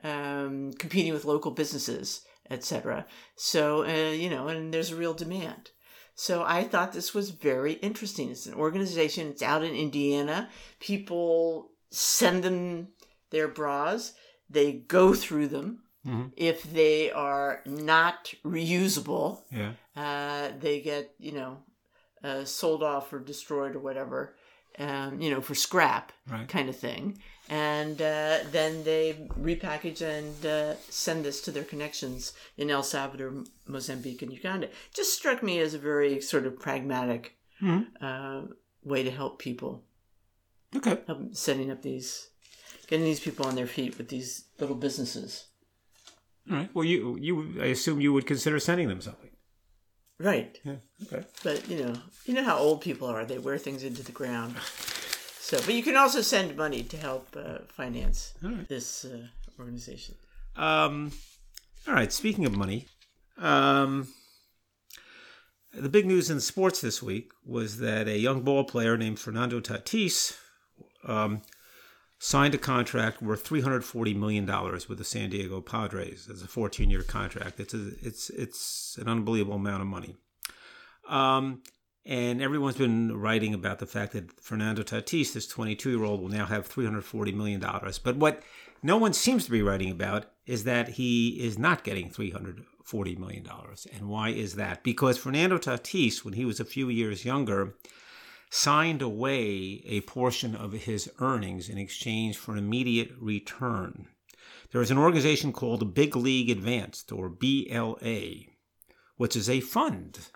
[0.04, 3.06] um, competing with local businesses etc
[3.36, 5.72] so uh, you know and there's a real demand
[6.20, 8.32] So I thought this was very interesting.
[8.32, 9.28] It's an organization.
[9.30, 10.50] It's out in Indiana.
[10.80, 12.88] People send them
[13.30, 14.14] their bras.
[14.50, 15.84] They go through them.
[16.04, 16.32] Mhm.
[16.36, 19.74] If they are not reusable, Yeah.
[19.96, 21.58] uh, they get you know
[22.24, 24.36] uh, sold off or destroyed or whatever,
[24.80, 26.48] um, you know, for scrap Right.
[26.48, 27.20] kind of thing.
[27.50, 33.46] And uh, then they repackage and uh, send this to their connections in El Salvador,
[33.66, 34.68] Mozambique, and Uganda.
[34.94, 37.88] Just struck me as a very sort of pragmatic Mhm.
[38.02, 38.48] uh,
[38.84, 39.84] way to help people,
[40.76, 40.98] Okay.
[41.08, 42.30] help setting up these,
[42.88, 45.46] getting these people on their feet with these little businesses.
[46.52, 46.70] All right.
[46.74, 49.27] Well, you you I assume you would consider sending them something.
[50.20, 50.60] Right.
[50.64, 50.76] Yeah.
[51.04, 51.26] Okay.
[51.44, 51.94] But you know,
[52.26, 54.56] you know how old people are; they wear things into the ground.
[55.40, 58.68] So, but you can also send money to help uh, finance right.
[58.68, 59.28] this uh,
[59.60, 60.16] organization.
[60.56, 61.12] Um,
[61.88, 62.12] all right.
[62.12, 62.88] Speaking of money,
[63.38, 64.08] um,
[65.74, 69.60] the big news in sports this week was that a young ball player named Fernando
[69.60, 70.36] Tatis
[71.06, 71.44] um,
[72.20, 76.42] signed a contract worth three hundred forty million dollars with the San Diego Padres as
[76.42, 77.60] a fourteen year contract.
[77.60, 80.16] It's a, it's it's an unbelievable amount of money.
[81.08, 81.62] Um,
[82.06, 86.30] and everyone's been writing about the fact that Fernando Tatis, this 22 year old, will
[86.30, 87.60] now have $340 million.
[87.60, 88.44] But what
[88.82, 93.46] no one seems to be writing about is that he is not getting $340 million.
[93.94, 94.84] And why is that?
[94.84, 97.76] Because Fernando Tatis, when he was a few years younger,
[98.50, 104.08] signed away a portion of his earnings in exchange for an immediate return.
[104.72, 108.48] There is an organization called Big League Advanced, or BLA,
[109.16, 110.30] which is a fund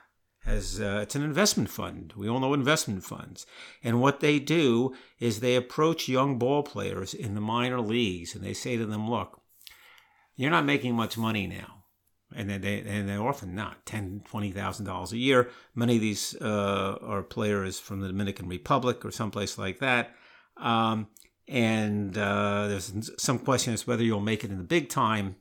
[0.46, 2.14] as uh, it's an investment fund.
[2.16, 3.46] We all know investment funds.
[3.84, 8.44] And what they do is they approach young ball players in the minor leagues and
[8.44, 9.42] they say to them, look,
[10.36, 11.81] you're not making much money now.
[12.34, 15.50] And they, and they're often not ten, twenty thousand dollars a year.
[15.76, 20.16] Many of these uh, are players from the Dominican Republic or someplace like that.
[20.56, 21.08] Um,
[21.48, 25.36] and uh, there's some question as whether you'll make it in the big time.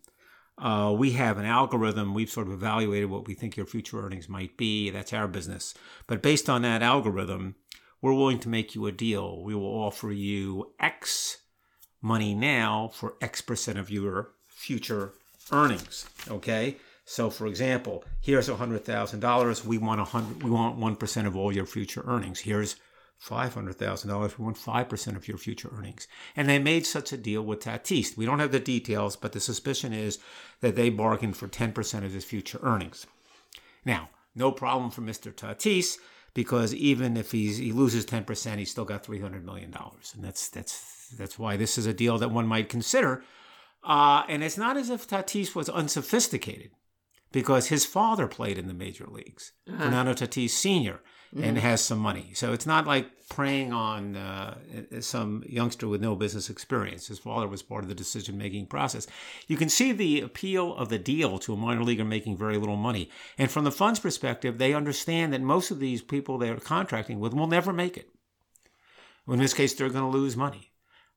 [0.59, 2.13] Uh, we have an algorithm.
[2.13, 4.91] We've sort of evaluated what we think your future earnings might be.
[4.91, 5.75] That's our business.
[6.07, 7.55] But based on that algorithm,
[8.03, 9.43] we're willing to make you a deal.
[9.43, 11.39] We will offer you X
[12.03, 15.15] money now for X percent of your future
[15.53, 16.09] earnings.
[16.29, 16.77] Okay.
[17.05, 19.65] So, for example, here's a hundred thousand dollars.
[19.65, 20.43] We want a hundred.
[20.43, 22.41] We want one percent of all your future earnings.
[22.41, 22.77] Here's
[23.19, 24.39] five hundred thousand dollars.
[24.39, 26.07] We want five percent of your future earnings.
[26.37, 28.17] And they made such a deal with Tatis.
[28.17, 30.19] We don't have the details, but the suspicion is
[30.61, 33.07] that they bargained for ten percent of his future earnings.
[33.85, 35.33] Now, no problem for Mr.
[35.33, 35.99] Tatis
[36.35, 40.13] because even if he's, he loses ten percent, he's still got three hundred million dollars,
[40.15, 43.25] and that's that's that's why this is a deal that one might consider.
[43.83, 46.71] Uh, and it's not as if Tatis was unsophisticated
[47.33, 51.01] because his father played in the major leagues, Fernando Tatis Sr.,
[51.41, 52.33] and has some money.
[52.35, 54.59] So it's not like preying on uh,
[55.01, 57.07] some youngster with no business experience.
[57.07, 59.07] His father was part of the decision making process.
[59.47, 62.77] You can see the appeal of the deal to a minor leaguer making very little
[62.77, 63.11] money.
[63.39, 67.33] And from the fund's perspective, they understand that most of these people they're contracting with
[67.33, 68.11] will never make it.
[69.29, 70.70] In this case, they're going to lose money.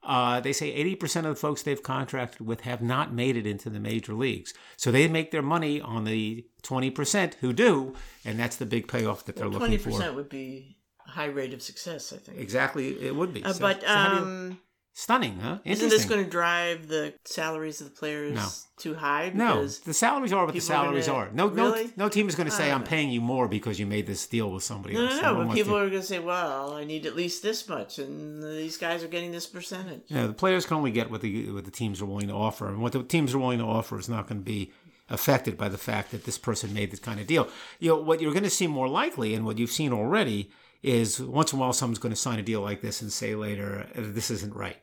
[0.05, 3.69] Uh, they say 80% of the folks they've contracted with have not made it into
[3.69, 4.53] the major leagues.
[4.75, 7.93] So they make their money on the 20% who do,
[8.25, 9.99] and that's the big payoff that they're Twenty looking for.
[10.01, 12.37] 20% would be a high rate of success, I think.
[12.39, 13.43] Exactly, it would be.
[13.43, 14.59] Uh, So- but so how do you- um,
[14.95, 15.57] stunning, huh?
[15.65, 18.47] isn't this going to drive the salaries of the players No.
[18.77, 19.31] too high?
[19.33, 21.31] No, the salaries are what the salaries are.
[21.33, 21.85] No, Really?
[21.85, 24.05] no, no team is going to say, Uh, "I'm paying you more because you made
[24.05, 25.47] this deal with somebody no, else." no, No no.
[25.47, 28.43] But people to- are going to say, "Well, I need at least this much," and
[28.43, 30.03] these guys are getting this percentage.
[30.07, 32.67] Yeah, the players can only get what the what the teams are willing to offer,
[32.67, 34.71] and what the teams are willing to offer is not going to be
[35.09, 37.47] affected by the fact that this person made this kind of deal.
[37.79, 40.49] You know, what you're going to see more likely, and what you've seen already,
[40.83, 43.33] is once in a while someone's going to sign a deal like this and say
[43.35, 44.77] later, "This isn't right.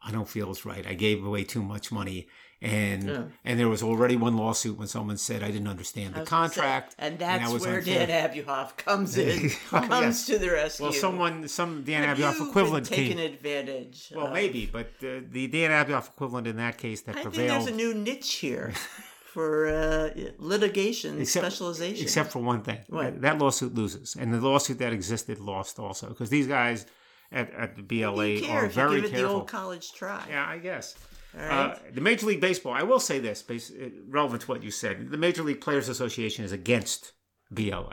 [0.00, 0.86] I don't feel it's right.
[0.86, 2.28] I gave away too much money."
[2.62, 3.24] And Yeah.
[3.44, 6.28] and there was already one lawsuit when someone said I didn't understand the I was
[6.30, 8.06] gonna say, contract, and that's that where unfair.
[8.06, 10.26] Dan Abioff comes in, Oh, comes yes.
[10.28, 10.84] to the rescue.
[10.84, 13.32] Well, someone, some Dan Have you equivalent been taken came.
[13.34, 14.10] advantage.
[14.16, 14.32] Well, of?
[14.32, 17.50] maybe, but uh, the Dan Abioff equivalent in that case that I think prevailed.
[17.50, 18.72] there's a new niche here
[19.36, 22.02] for uh, litigation except, specialization.
[22.02, 22.78] Except for one thing.
[22.88, 23.04] What?
[23.04, 24.16] That, that lawsuit loses.
[24.18, 26.08] And the lawsuit that existed lost also.
[26.08, 26.86] Because these guys
[27.30, 29.36] at, at the BLA are very give it the careful.
[29.36, 30.24] old college try.
[30.30, 30.94] Yeah, I guess.
[31.38, 34.70] All Uh, the Major League Baseball, I will say this, uh, relevant to what you
[34.70, 35.10] said.
[35.10, 37.12] The Major League Players Association is against
[37.50, 37.92] BLA.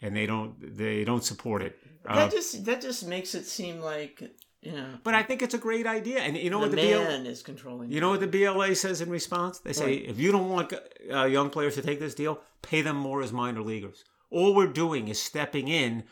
[0.00, 1.76] And they don't they don't support it.
[2.08, 4.22] Uh, that just that just makes it seem like
[4.72, 6.20] know but I think it's a great idea.
[6.20, 7.90] And you know the what the BLA man is controlling.
[7.90, 9.58] You know what the BLA says in response?
[9.58, 10.10] They say What?
[10.10, 10.72] if you don't want
[11.12, 14.04] uh, young players to take this deal, pay them more as minor leaguers.
[14.30, 16.04] All we're doing is stepping in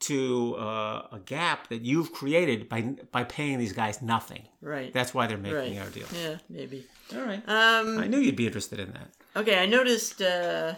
[0.00, 4.48] to uh, a gap that you've created by by paying these guys nothing.
[4.60, 4.92] Right.
[4.92, 5.84] That's why they're making right.
[5.84, 6.06] our deal.
[6.20, 6.86] Yeah, maybe.
[7.14, 7.42] All right.
[7.48, 9.10] Um, I knew you'd be interested in that.
[9.36, 10.74] Okay, I noticed uh,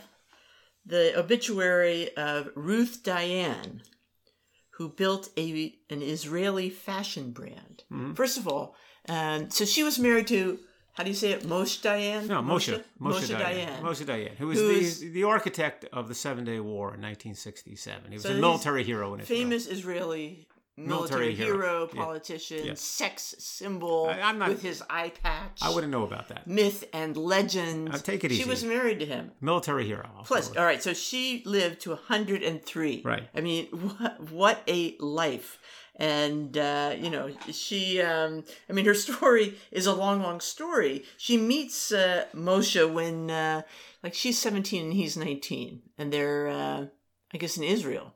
[0.86, 3.82] the obituary of Ruth Diane,
[4.76, 7.84] who built a an Israeli fashion brand.
[7.92, 8.14] Mm-hmm.
[8.14, 8.74] First of all,
[9.08, 10.58] um, so she was married to
[10.94, 12.28] how do you say it, Moshe Diane?
[12.28, 12.80] No, Moshe.
[13.00, 13.82] Moshe, Diane.
[13.82, 17.02] Moshe Dayan, who was Who the, is- the architect of the Seven Day War in
[17.02, 18.02] 1967.
[18.10, 19.38] He was So a military hero in Israel.
[19.40, 21.86] Famous Israeli Military military, hero.
[21.86, 22.74] hero, politician, Yeah.
[22.74, 25.60] sex symbol I- I'm not- with his eye patch.
[25.62, 26.46] I wouldn't know about that.
[26.48, 27.94] myth and legend.
[27.94, 28.42] Uh, take it easy.
[28.42, 29.30] She was married to him.
[29.40, 30.10] Military hero.
[30.16, 33.02] I'll Plus, all right, so she lived to 103.
[33.04, 33.28] Right.
[33.34, 33.66] I mean,
[33.98, 35.58] what, what a life.
[35.96, 41.04] And, uh, you know, she, um, I mean, her story is a long, long story.
[41.16, 43.62] She meets uh, Moshe when, uh,
[44.02, 45.82] like, she's 17 and he's 19.
[45.96, 46.86] And they're, uh,
[47.32, 48.13] I guess, in Israel.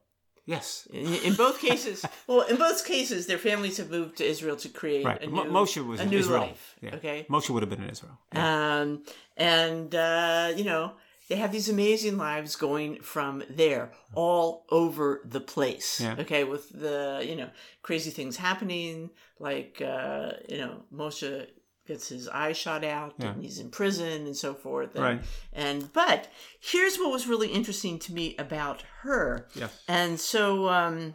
[0.54, 0.66] Yes.
[0.92, 4.68] In, in both cases, well, in both cases, their families have moved to Israel to
[4.80, 5.22] create Right.
[5.22, 6.40] a Mo- new, Moshe was a in new Israel.
[6.48, 6.64] life.
[6.87, 6.96] Yeah.
[6.98, 7.18] Okay.
[7.34, 8.16] Moshe would have been in Israel.
[8.46, 8.88] Um,
[9.37, 10.84] and, uh, you know,
[11.28, 13.84] they have these amazing lives going from there
[14.14, 14.48] all
[14.80, 15.88] over the place.
[16.04, 16.16] Yeah.
[16.24, 16.42] Okay.
[16.52, 17.50] With the, you know,
[17.82, 19.11] crazy things happening,
[19.48, 21.46] like, uh, you know, Moshe
[21.88, 23.33] gets his eye shot out Yeah.
[23.33, 24.94] and he's in prison and so forth.
[24.94, 25.22] And, Right.
[25.53, 26.29] And, but
[26.61, 29.48] here's what was really interesting to me about her.
[29.55, 29.68] Yeah.
[29.88, 31.14] And so, um,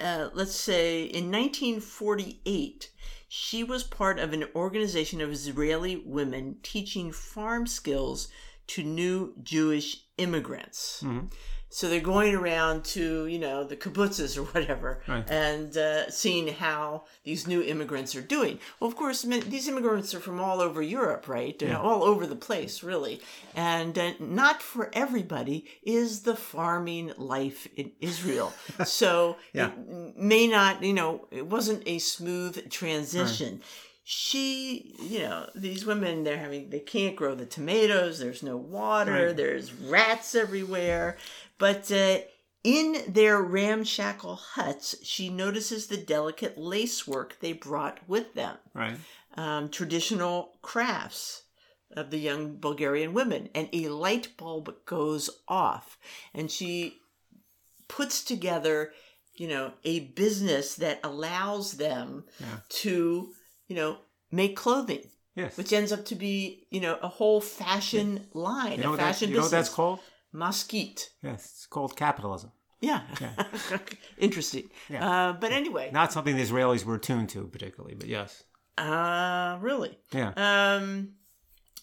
[0.00, 2.90] uh, let's say in 1948,
[3.28, 8.28] she was part of an organization of Israeli women teaching farm skills
[8.68, 11.02] to new Jewish immigrants.
[11.04, 11.32] Mhm.
[11.74, 15.24] So they're going around to, you know, the kibbutzes or whatever Right.
[15.30, 18.58] and uh, seeing how these new immigrants are doing.
[18.78, 21.58] Well, of course, these immigrants are from all over Europe, right?
[21.58, 21.80] They're Yeah.
[21.80, 23.22] all over the place, really.
[23.54, 28.52] And uh, not for everybody is the farming life in Israel.
[28.84, 29.70] so Yeah.
[29.70, 33.62] it may not, you know, it wasn't a smooth transition.
[34.04, 38.18] She, you know, these women, they're having, they can't grow the tomatoes.
[38.18, 39.26] There's no water.
[39.28, 39.36] Right.
[39.36, 41.16] There's rats everywhere.
[41.62, 42.18] But uh,
[42.64, 48.98] in their ramshackle huts, she notices the delicate lacework they brought with them, Right.
[49.36, 51.44] um, traditional crafts
[51.92, 55.98] of the young Bulgarian women, and a light bulb goes off,
[56.34, 56.98] and she
[57.86, 58.92] puts together,
[59.36, 62.58] you know, a business that allows them Yeah.
[62.80, 63.34] to,
[63.68, 63.98] you know,
[64.32, 65.04] make clothing.
[65.36, 65.56] Yes.
[65.56, 68.96] Which ends up to be, you know, a whole fashion line, you know, a what
[68.98, 69.68] that, fashion you know what business.
[69.68, 70.00] that's called?
[70.34, 71.08] Maskit.
[71.22, 71.52] Yes.
[71.54, 72.52] It's called capitalism.
[72.80, 73.02] Yeah.
[74.18, 74.70] Interesting.
[74.88, 75.08] Yeah.
[75.08, 78.42] Uh, but anyway, Not something the Israelis were attuned to particularly, but yes.
[78.76, 79.98] uh, really.
[80.12, 80.32] Yeah.
[80.36, 81.10] Um,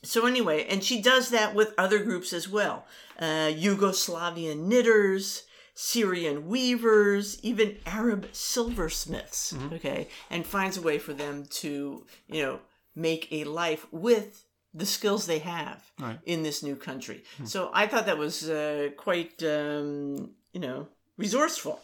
[0.04, 2.86] so anyway, and she does that with other groups as well.
[3.18, 9.56] Uh, Yugoslavian knitters, Syrian weavers, even Arab silversmiths.
[9.74, 12.60] Okay, and finds a way for them to, you know,
[12.96, 16.20] make a life with the skills they have Right.
[16.26, 17.24] in this new country.
[17.46, 21.80] So I thought that was uh, quite, um, you know, resourceful.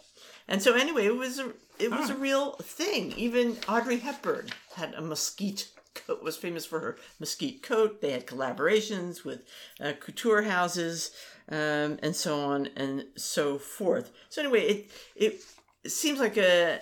[0.48, 3.12] And so anyway, it was a it was a real thing.
[3.18, 6.24] Even Audrey Hepburn had a Maskit coat.
[6.24, 8.00] Was famous for her Maskit coat.
[8.02, 9.42] They had collaborations with
[9.82, 11.12] uh, couture houses
[11.50, 14.12] um, and so on and so forth.
[14.30, 15.34] So anyway, it it,
[15.84, 16.80] it seems like a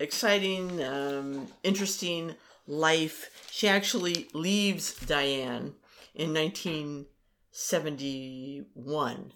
[0.00, 2.34] exciting, um, interesting
[2.72, 3.30] life.
[3.50, 5.74] She actually leaves Diane
[6.14, 9.32] in 1971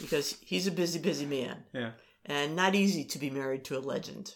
[0.00, 1.90] because he's a busy, busy man Yeah.
[2.24, 4.34] and not easy to be married to a legend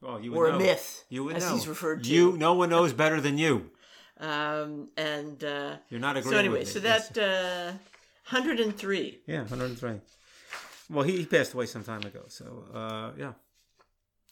[0.00, 0.58] Well, you would or a know.
[0.58, 1.54] myth, You would as know.
[1.54, 2.10] he's referred to.
[2.10, 3.70] You, no one knows better than you.
[4.18, 7.72] Um, and uh, You're not agreeing so anyway, so that uh,
[8.28, 9.20] 103.
[9.26, 10.00] Yeah, 103.
[10.90, 12.24] Well, he, he passed away some time ago.
[12.28, 13.32] So, uh, yeah.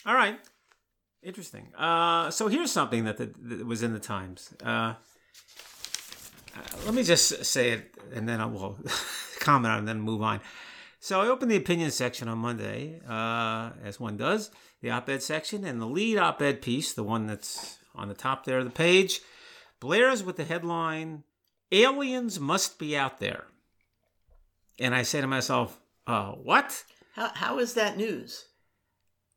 [0.04, 0.38] All right.
[1.22, 1.68] Interesting.
[1.76, 4.54] Uh, so here's something that, the, that was in the Times.
[4.64, 4.94] Uh, uh,
[6.84, 8.78] let me just say it, and then I will
[9.40, 10.40] comment on it and then move on.
[11.00, 14.50] So I opened the opinion section on Monday, uh, as one does,
[14.80, 18.58] the op-ed section, and the lead op-ed piece, the one that's on the top there
[18.58, 19.20] of the page,
[19.80, 21.24] blares with the headline,
[21.70, 23.44] Aliens Must Be Out There.
[24.78, 26.84] And I say to myself, uh, what?
[27.14, 28.46] How, how is that news?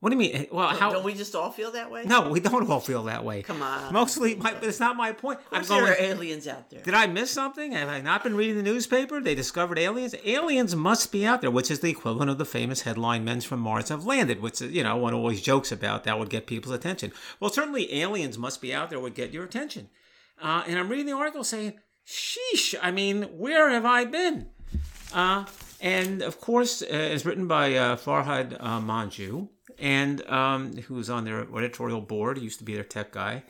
[0.01, 0.47] What do you mean?
[0.51, 0.91] Well, how?
[0.91, 2.05] Don't we just all feel that way?
[2.05, 3.43] No, we don't all feel that way.
[3.43, 3.93] Come on.
[3.93, 5.39] Mostly, my, it's not my point.
[5.51, 6.81] I'm course there are aliens out there.
[6.81, 7.73] Did I miss something?
[7.73, 9.21] Have I not been reading the newspaper?
[9.21, 10.15] They discovered aliens.
[10.25, 13.59] Aliens must be out there, which is the equivalent of the famous headline "Men from
[13.59, 16.03] Mars have landed," which you know one always jokes about.
[16.03, 17.11] That would get people's attention.
[17.39, 19.89] Well, certainly aliens must be out there would get your attention.
[20.41, 21.73] Uh, and I'm reading the article saying,
[22.07, 22.73] "Sheesh!
[22.81, 24.49] I mean, where have I been?"
[25.13, 25.45] Uh,
[25.79, 29.49] and of course, uh, it's written by uh, Farhad uh, Manjoo,
[29.81, 32.37] and um, who's on their editorial board.
[32.37, 33.43] He used to be their tech guy.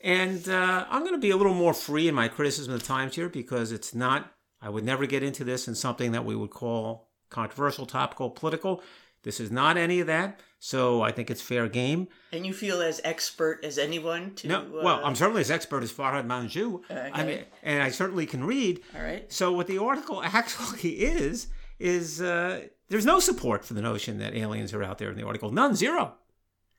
[0.00, 2.86] And uh, I'm going to be a little more free in my criticism of the
[2.86, 6.36] Times here because it's not, I would never get into this in something that we
[6.36, 8.82] would call controversial, topical, political.
[9.22, 10.40] This is not any of that.
[10.60, 12.08] So I think it's fair game.
[12.32, 14.48] And you feel as expert as anyone to.
[14.48, 16.82] No, well, I'm certainly as expert as Farhad Manjoo.
[16.90, 17.10] Okay.
[17.12, 18.80] I mean, and I certainly can read.
[18.96, 19.32] All right.
[19.32, 21.48] So what the article actually is
[21.78, 25.26] is uh, there's no support for the notion that aliens are out there in the
[25.26, 25.50] article.
[25.50, 26.14] None, zero.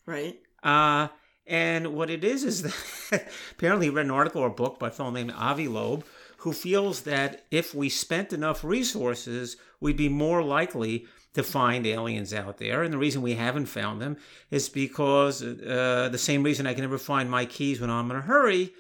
[0.06, 0.40] Right.
[0.64, 1.10] Uh,
[1.46, 4.90] and what it is is that apparently he read an article or a book by
[4.90, 6.06] a fellow named Avi Loeb,
[6.38, 12.34] who feels that if we spent enough resources, we'd be more likely to find aliens
[12.34, 12.84] out there.
[12.84, 14.18] And the reason we haven't found them
[14.50, 18.18] is because uh, the same reason I can never find my keys when I'm in
[18.18, 18.74] a hurry,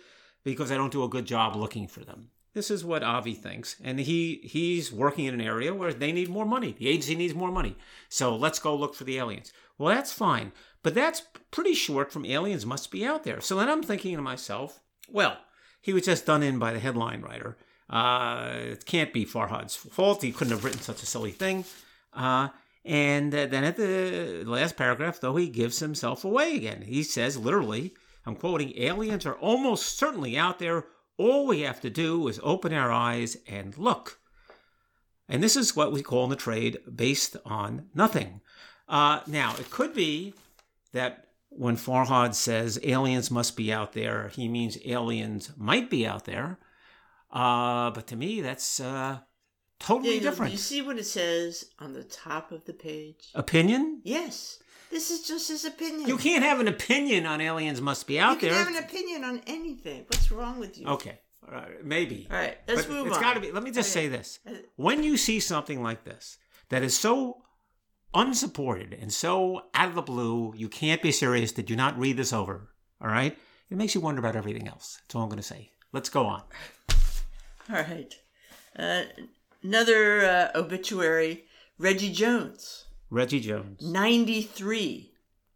[0.44, 2.30] because I don't do a good job looking for them.
[2.54, 6.30] This is what Avi thinks, and he he's working in an area where they need
[6.30, 6.76] more money.
[6.78, 7.76] The agency needs more money,
[8.10, 9.54] so let's go look for the aliens.
[9.78, 11.22] Well, that's fine, but that's
[11.52, 13.40] pretty short from aliens must be out there.
[13.40, 15.38] So then I'm thinking to myself, well,
[15.80, 17.58] he was just done in by the headline writer.
[17.90, 20.22] Uh, it can't be Farhad's fault.
[20.22, 21.66] He couldn't have written such a silly thing.
[22.14, 22.50] Uh,
[22.86, 26.82] and then at the last paragraph, though, he gives himself away again.
[26.82, 27.94] He says, literally,
[28.26, 30.86] I'm quoting, aliens are almost certainly out there
[31.20, 34.20] all we have to do is open our eyes and look.
[35.28, 38.42] And this is what we call in the trade based on nothing.
[38.88, 40.34] Uh, now, it could be
[40.94, 46.26] that when Farhad says aliens must be out there, he means aliens might be out
[46.26, 46.58] there.
[47.32, 49.20] Uh, but to me, that's uh,
[49.78, 50.54] totally Yeah, different.
[50.54, 53.30] You see what it says on the top of the page?
[53.36, 54.02] Opinion?
[54.04, 54.60] Yes.
[54.90, 56.08] This is just his opinion.
[56.08, 58.50] You can't have an opinion on aliens must be out there.
[58.52, 60.06] You can have an opinion on anything.
[60.08, 60.88] What's wrong with you?
[60.88, 62.28] Okay, all right, maybe.
[62.32, 63.22] All right, let's But move it's on.
[63.22, 63.52] got to be.
[63.52, 64.06] Let me just Okay.
[64.06, 64.40] say this:
[64.78, 66.38] when you see something like this
[66.70, 67.44] that is so
[68.14, 71.52] unsupported and so out of the blue, you can't be serious.
[71.52, 72.70] Did you not read this over?
[73.02, 73.38] All right,
[73.70, 75.00] it makes you wonder about everything else.
[75.04, 75.72] That's all I'm going to say.
[75.94, 76.44] Let's go on.
[77.70, 78.14] All right.
[78.78, 79.04] Uh,
[79.64, 81.46] another uh, obituary
[81.78, 83.82] Reggie Jones, Reggie Jones.
[83.82, 85.12] 93.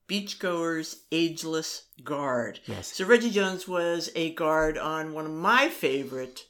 [0.08, 2.60] Beachgoers Ageless Guard.
[2.66, 2.94] Yes.
[2.94, 6.46] So Reggie Jones was a guard on one of my favorite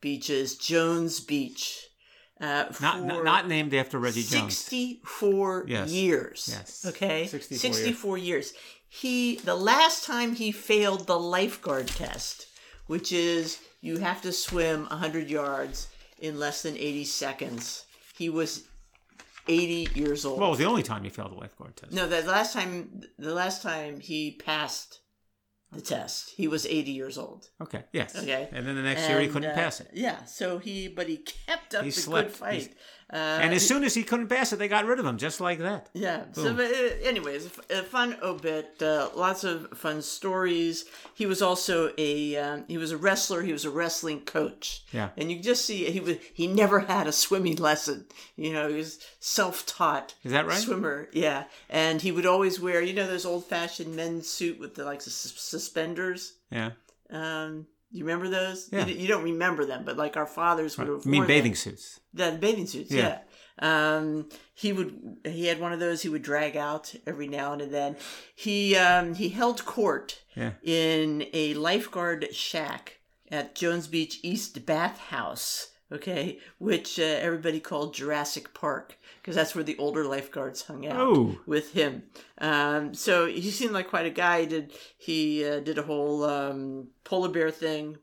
[0.00, 1.84] beaches, Jones Beach.
[2.40, 4.56] Uh, Not, for not not named after Reggie Jones.
[4.58, 5.90] 64 Yes.
[5.90, 6.48] years.
[6.52, 6.84] Yes.
[6.86, 7.26] Okay.
[7.26, 8.52] 64 64 years.
[8.88, 12.46] He the last time he failed the lifeguard test,
[12.86, 15.88] which is you have to swim 100 yards
[16.20, 17.84] in less than 80 seconds.
[18.16, 18.64] He was
[19.48, 20.38] 80 years old.
[20.38, 21.92] Well, it was the only time he failed the lifeguard test.
[21.92, 25.00] no, the last time the last time he passed
[25.72, 27.48] the test, he was 80 years old.
[27.60, 27.84] Okay.
[27.92, 28.16] Yes.
[28.16, 28.48] Okay.
[28.52, 29.90] And then the next year he couldn't uh, pass it.
[29.92, 32.28] Yeah, so he but he kept up He the slept.
[32.28, 32.52] good fight.
[32.54, 32.68] He's-
[33.10, 35.40] Uh, and as soon as he couldn't pass it, they got rid of him, just
[35.40, 35.88] like that.
[35.94, 36.24] Yeah.
[36.32, 36.56] So, Boom.
[36.56, 38.82] but, uh, anyways, a f- a fun obit.
[38.82, 40.84] Uh, lots of fun stories.
[41.14, 43.40] He was also a um, he was a wrestler.
[43.40, 44.84] He was a wrestling coach.
[44.92, 45.08] Yeah.
[45.16, 48.04] And you just see he was he never had a swimming lesson.
[48.36, 50.14] You know, he was self taught.
[50.22, 50.58] Is that right?
[50.58, 51.08] Swimmer.
[51.14, 51.44] Yeah.
[51.70, 55.00] And he would always wear you know those old fashioned men's suit with the like
[55.00, 56.34] sus- suspenders.
[56.50, 56.72] Yeah.
[57.10, 58.68] Um, you remember those?
[58.72, 58.86] Yeah.
[58.86, 61.04] You, you don't remember them, but like our fathers would have.
[61.04, 61.36] You mean worn them.
[61.36, 62.00] bathing suits?
[62.14, 63.18] The bathing suits, Yeah.
[63.18, 63.18] yeah.
[63.60, 67.72] Um, he would he had one of those he would drag out every now and
[67.72, 67.96] then.
[68.36, 70.52] He um, he held court Yeah.
[70.62, 72.98] in a lifeguard shack
[73.32, 75.68] at Jones Beach East Bath House.
[75.90, 81.00] Okay, which uh, everybody called Jurassic Park because that's where the older lifeguards hung out
[81.00, 81.38] Oh.
[81.46, 82.02] with him.
[82.38, 84.40] Um, so he seemed like quite a guy.
[84.42, 87.96] He did he uh, did a whole um, polar bear thing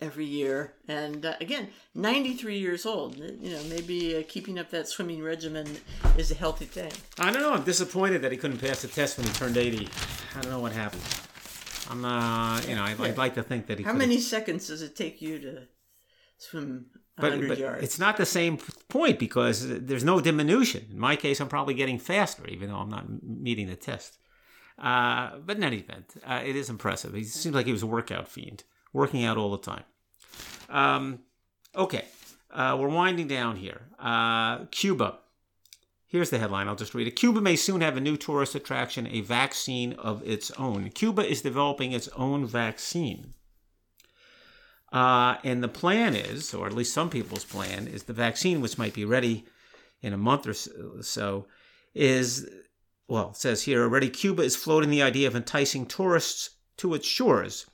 [0.00, 3.16] every year, and uh, again, ninety three years old.
[3.18, 5.66] You know, maybe uh, keeping up that swimming regimen
[6.16, 6.90] is a healthy thing.
[7.20, 7.52] I don't know.
[7.54, 9.88] I'm disappointed that he couldn't pass the test when he turned 80.
[10.36, 11.02] I don't know what happened.
[11.88, 13.84] I'm, uh, you know, I'd, I'd like to think that he.
[13.84, 15.68] How could've- many seconds does it take you to
[16.36, 16.86] swim
[17.20, 18.58] But, but it's not the same
[18.88, 20.86] point because there's no diminution.
[20.90, 24.18] In my case, I'm probably getting faster, even though I'm not meeting the test.
[24.78, 27.12] Uh, but in any event, uh, it is impressive.
[27.14, 28.62] He seems like he was a workout fiend,
[28.92, 29.82] working out all the time.
[30.68, 31.20] Um,
[31.74, 32.04] okay,
[32.52, 33.80] uh, we're winding down here.
[33.98, 35.18] Uh, Cuba.
[36.06, 36.68] Here's the headline.
[36.68, 37.16] I'll just read it.
[37.16, 40.88] Cuba may soon have a new tourist attraction, a vaccine of its own.
[40.90, 43.34] Cuba is developing its own vaccine.
[44.92, 48.78] Uh, and the plan is, or at least some people's plan, is the vaccine, which
[48.78, 49.44] might be ready
[50.00, 51.46] in a month or so-
[51.94, 52.48] is,
[53.08, 57.06] well, it says here already Cuba is floating the idea of enticing tourists to its
[57.06, 57.66] shores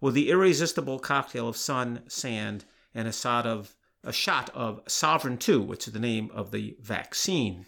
[0.00, 5.38] with the irresistible cocktail of sun, sand, and a shot of a shot of Soberana
[5.38, 7.66] 2, which is the name of the vaccine.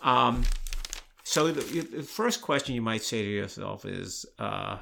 [0.00, 0.44] Um,
[1.24, 4.78] so the, the, first question you might say to yourself is, uh,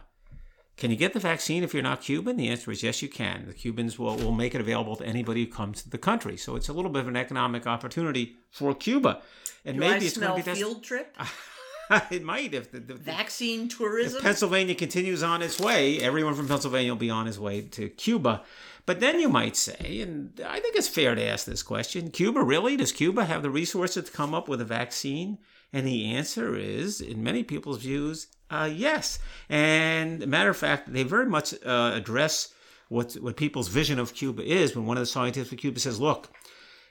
[0.77, 2.37] can you get the vaccine if you're not Cuban?
[2.37, 3.47] The answer is yes, you can.
[3.47, 6.37] The Cubans will, will make it available to anybody who comes to the country.
[6.37, 9.23] So it's a little bit of an economic opportunity for Cuba.
[9.65, 11.17] And Do maybe I it's going to be a field trip.
[12.11, 14.19] it might if the, the vaccine tourism.
[14.19, 17.89] If Pennsylvania continues on its way, everyone from Pennsylvania will be on his way to
[17.89, 18.43] Cuba.
[18.85, 22.43] But then you might say, and I think it's fair to ask this question: Cuba
[22.43, 25.39] really does Cuba have the resources to come up with a vaccine?
[25.73, 29.19] And the answer is, in many people's views, uh, yes.
[29.49, 32.53] And matter of fact, they very much uh, address
[32.89, 36.01] what what people's vision of Cuba is when one of the scientists of Cuba says,
[36.01, 36.29] "Look,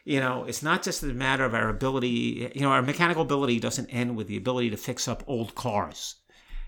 [0.04, 2.52] you know, it's not just a matter of our ability.
[2.54, 6.16] You know, our mechanical ability doesn't end with the ability to fix up old cars."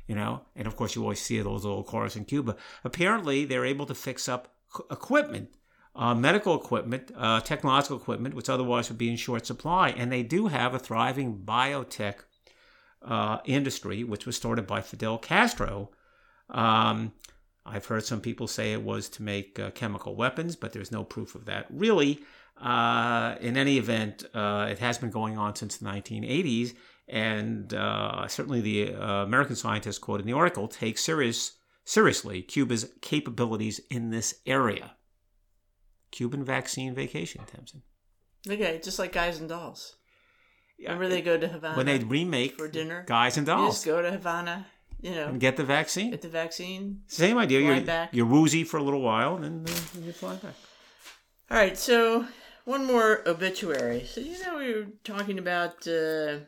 [0.08, 2.55] You know, and of course, you always see those old cars in Cuba.
[2.86, 4.55] Apparently, they're able to fix up
[4.89, 5.49] equipment
[5.98, 9.89] uh, medical equipment, uh, technological equipment, which otherwise would be in short supply.
[9.89, 12.18] And they do have a thriving biotech
[13.02, 15.89] uh, industry, which was started by Fidel Castro.
[16.52, 17.14] Um,
[17.66, 21.04] I've heard some people say it was to make uh, chemical weapons, but there's no
[21.04, 22.20] proof of that really.
[22.62, 26.74] Uh, in any event, uh, it has been going on since the 1980s,
[27.08, 27.72] and
[28.30, 31.54] certainly the American scientists quoted in the article take serious
[31.86, 34.97] seriously Cuba's capabilities in this area.
[36.18, 37.84] Cuban vaccine vacation, Tamsin.
[38.49, 39.97] Okay, just like Guys and Dolls.
[40.80, 43.05] Remember they go to Havana when they remake for dinner.
[43.07, 43.76] Guys and Dolls.
[43.76, 44.65] Just go to Havana,
[44.99, 46.09] you know, and get the vaccine.
[46.09, 47.03] Get the vaccine.
[47.05, 47.59] Same idea.
[47.59, 48.09] You're back.
[48.13, 50.55] you're woozy for a little while, and then uh, you fly back.
[51.51, 51.78] All right.
[51.78, 52.26] So
[52.65, 54.03] one more obituary.
[54.05, 56.39] So you know we were talking about uh,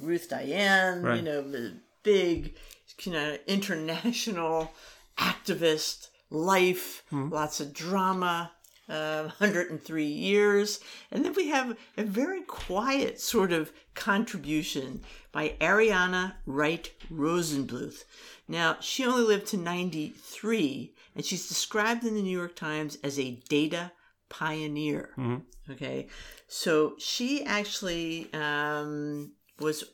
[0.00, 1.02] Ruth Diane.
[1.02, 1.16] Right.
[1.16, 2.56] You know the big,
[3.02, 4.72] you know, international
[5.18, 7.32] activist life, mm-hmm.
[7.32, 8.52] lots of drama,
[8.92, 10.80] uh, 103 years.
[11.10, 18.04] And then we have a very quiet sort of contribution by Arianna Wright Rosenbluth.
[18.46, 23.18] Now, she only lived to 93, and she's described in the New York Times as
[23.18, 23.92] a data
[24.28, 25.10] pioneer.
[25.16, 25.72] Mm-hmm.
[25.72, 26.08] Okay,
[26.48, 29.84] so she actually um, was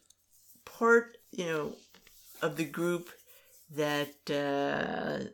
[0.64, 1.72] part, you know,
[2.40, 3.10] of the group
[3.70, 5.28] that uh,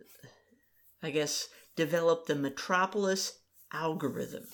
[1.05, 3.41] I guess, developed the Metropolis
[3.75, 4.45] algorithm.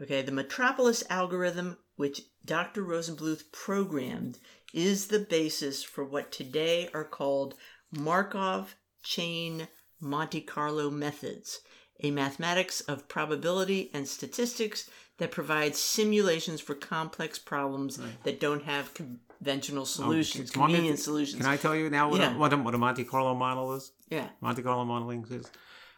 [0.00, 2.82] Okay, the Metropolis algorithm, which Dr.
[2.82, 4.38] Rosenbluth programmed,
[4.72, 7.54] is the basis for what today are called
[7.90, 9.68] Markov chain
[10.00, 11.60] Monte Carlo methods,
[12.02, 14.88] a mathematics of probability and statistics
[15.18, 18.24] that provides simulations for complex problems right.
[18.24, 21.42] that don't have conventional oh, solutions, oh, convenient to, solutions.
[21.42, 22.34] Can I tell you now what, yeah.
[22.34, 23.92] a, what, a, what a Monte Carlo model is?
[24.08, 24.28] Yeah.
[24.40, 25.50] Monte Carlo modeling is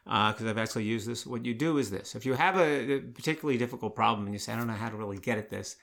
[0.04, 1.26] because uh, I've actually used this.
[1.26, 4.52] What you do is this: if you have a, particularly difficult problem and you say,
[4.52, 5.76] "I don't know how to really get at this,"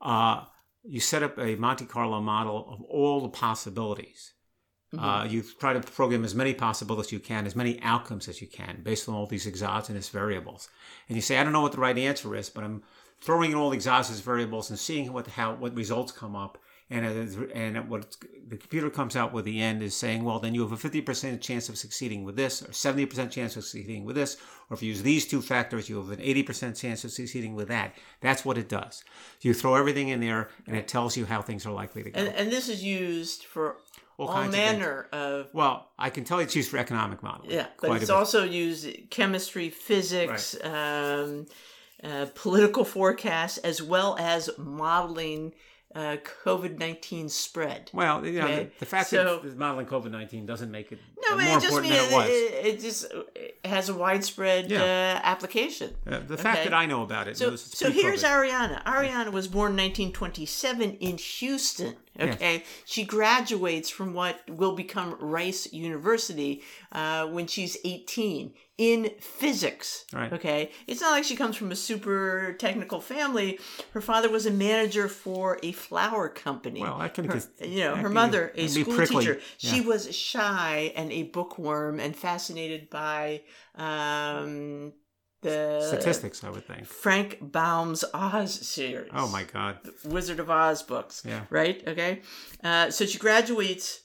[0.00, 0.44] uh,
[0.84, 4.34] you set up a Monte Carlo model of all the possibilities.
[4.94, 5.04] Mm-hmm.
[5.04, 8.40] Uh, you try to program as many possibilities as you can, as many outcomes as
[8.40, 10.68] you can, based on all these exogenous variables.
[11.08, 12.82] And you say, "I don't know what the right answer is, but I'm
[13.20, 16.58] throwing in all the exogenous variables and seeing what how what results come up."
[16.88, 17.04] And
[17.52, 18.16] and what
[18.48, 21.40] the computer comes out with the end is saying, well, then you have a 50%
[21.40, 24.36] chance of succeeding with this, or 70% chance of succeeding with this,
[24.70, 27.68] or if you use these two factors, you have an 80% chance of succeeding with
[27.68, 27.96] that.
[28.20, 29.02] That's what it does.
[29.40, 32.20] You throw everything in there, and it tells you how things are likely to go.
[32.20, 33.78] And, and this is used for
[34.16, 37.50] all, all manner of, of, Well, I can tell you it's used for economic modeling.
[37.50, 40.56] Yeah, but it's also used chemistry, physics.
[40.62, 40.72] Right.
[40.72, 41.46] Um,
[42.04, 45.54] uh, political forecasts as well as modeling
[45.96, 47.90] uh, COVID nineteen spread.
[47.94, 48.64] Well, you know, okay?
[48.64, 51.92] the, the, fact so, that modeling COVID nineteen doesn't make it no, more it important
[51.92, 52.28] than it, it was.
[52.28, 54.82] It, it, just it has a widespread yeah.
[54.82, 55.94] uh, application.
[56.06, 57.38] Uh, the fact that I know about it.
[57.38, 58.84] So, so here's Arianna.
[58.84, 61.96] Arianna was born in 1927 in Houston.
[62.20, 66.62] Okay, she graduates from what will become Rice University
[66.92, 70.04] uh, when she's 18 in physics.
[70.12, 70.32] Right.
[70.32, 70.70] Okay.
[70.86, 73.58] It's not like she comes from a super technical family.
[73.92, 76.82] Her father was a manager for a flower company.
[76.82, 79.40] Well, I can her, just, you know, her mother, a school teacher.
[79.60, 79.72] Yeah.
[79.72, 83.42] She was shy and a bookworm and fascinated by
[83.76, 84.92] um,
[85.42, 86.86] the statistics, I would think.
[86.86, 89.10] Frank Baum's Oz series.
[89.14, 89.78] Oh my God.
[90.04, 91.22] Wizard of Oz books.
[91.26, 91.42] Yeah.
[91.50, 91.82] Right?
[91.86, 92.22] Okay.
[92.62, 94.00] Uh, so she graduates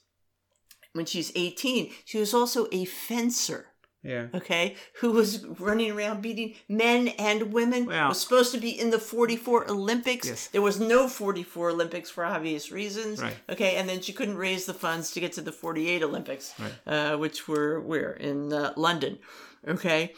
[0.94, 1.92] when she's 18.
[2.06, 3.68] She was also a fencer.
[4.04, 4.28] Yeah.
[4.34, 4.76] Okay.
[5.02, 7.86] Who was running around beating men and women.
[7.86, 10.28] Well, was supposed to be in the 44 Olympics.
[10.28, 10.48] Yes.
[10.48, 13.22] There was no 44 Olympics for obvious reasons.
[13.22, 13.36] Right.
[13.50, 13.76] Okay.
[13.76, 16.74] And then she couldn't raise the funds to get to the 48 Olympics, right.
[16.88, 18.14] uh, which were where?
[18.14, 19.20] In uh, London.
[19.68, 20.14] Okay.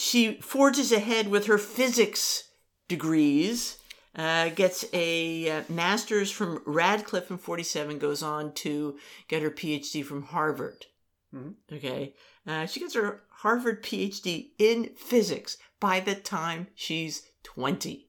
[0.00, 2.50] She forges ahead with her physics
[2.86, 3.78] degrees,
[4.14, 8.96] uh, gets a uh, master's from Radcliffe in 47, goes on to
[9.26, 10.86] get her PhD from Harvard.
[11.34, 11.54] Mhm.
[11.72, 12.14] Okay.
[12.46, 18.08] Uh, she gets her Harvard PhD in physics by the time she's 20.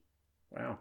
[0.52, 0.78] Wow.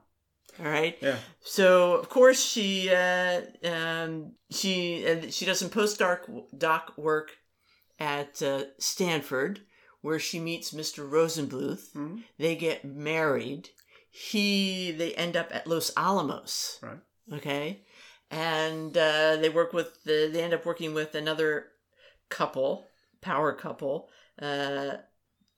[0.60, 0.98] All right.
[1.00, 1.16] Yeah.
[1.40, 7.30] So of course she uh, um, she uh, she does some postdoc doc work
[7.98, 9.62] at uh, Stanford,
[10.08, 11.08] where she meets Mr.
[11.08, 11.92] Rosenbluth.
[11.92, 12.22] Mhm.
[12.38, 13.68] They get married.
[14.10, 16.78] He they end up at Los Alamos.
[16.82, 16.98] Right.
[17.34, 17.82] Okay,
[18.30, 21.66] and uh, they work with the, they end up working with another
[22.30, 22.86] couple,
[23.20, 24.08] power couple,
[24.40, 24.96] uh,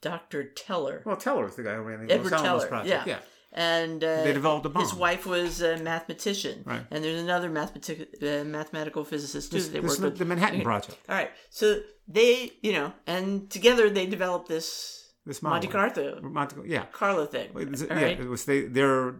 [0.02, 0.44] Dr.
[0.44, 3.06] Teller, Well, Teller's the guy who ran the Edward Los Alamos Teller, project.
[3.06, 3.18] yeah.
[3.52, 4.82] And uh, They developed a bomb.
[4.82, 6.86] his wife was a mathematician, Right.
[6.90, 9.56] and there's another mathematic- uh, mathematical physicist too.
[9.58, 10.18] This, that they this worked with.
[10.18, 10.64] the Manhattan Okay.
[10.64, 10.98] Project.
[11.08, 15.66] All right, so they, you know, and together they developed this This Monte.
[15.68, 16.86] Carlo, Monte, yeah.
[16.92, 17.50] Carlo thing.
[17.56, 18.20] It was- all yeah, right?
[18.20, 18.62] it was they.
[18.62, 19.14] They're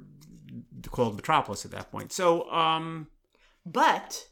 [0.90, 2.12] called Metropolis at that point.
[2.12, 3.08] So, um,
[3.66, 4.26] But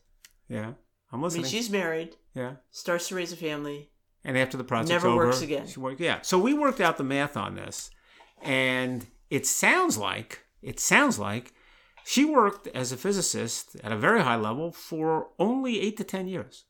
[0.48, 0.72] yeah,
[1.12, 1.42] I'm listening.
[1.44, 3.90] I mean, she's married, yeah, starts to raise a family.
[4.24, 5.66] and after the project's Never over, works again.
[5.66, 6.20] She worked, yeah.
[6.22, 7.90] So we worked out the math on this,
[8.42, 11.52] and it sounds like it sounds like
[12.04, 16.26] she worked as a physicist at a very high level for only eight to ten
[16.26, 16.64] years.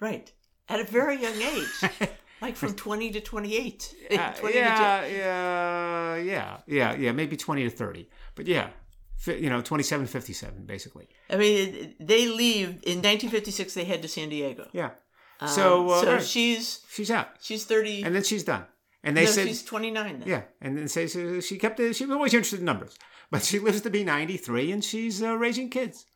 [0.00, 0.32] Right.
[0.68, 2.08] At a very young age.
[2.40, 3.94] like from 20 to 28.
[4.10, 8.08] Uh, 20 to yeah, yeah, yeah, yeah, yeah, maybe 20 to 30.
[8.34, 8.68] But yeah,
[9.26, 11.08] you know, 27, 57, basically.
[11.30, 13.74] I mean, they leave in 1956.
[13.74, 14.68] They head to San Diego.
[14.72, 14.90] Yeah.
[15.40, 16.22] Um, So, uh, so right.
[16.22, 17.28] she's She's out.
[17.40, 18.02] she's 30.
[18.04, 18.66] And then she's done.
[19.04, 20.28] And they no, said, she's 29 then.
[20.28, 20.42] yeah.
[20.60, 22.96] And then say so she kept it, she was always interested in numbers.
[23.30, 26.06] But she lives to be 93 and she's uh, raising kids.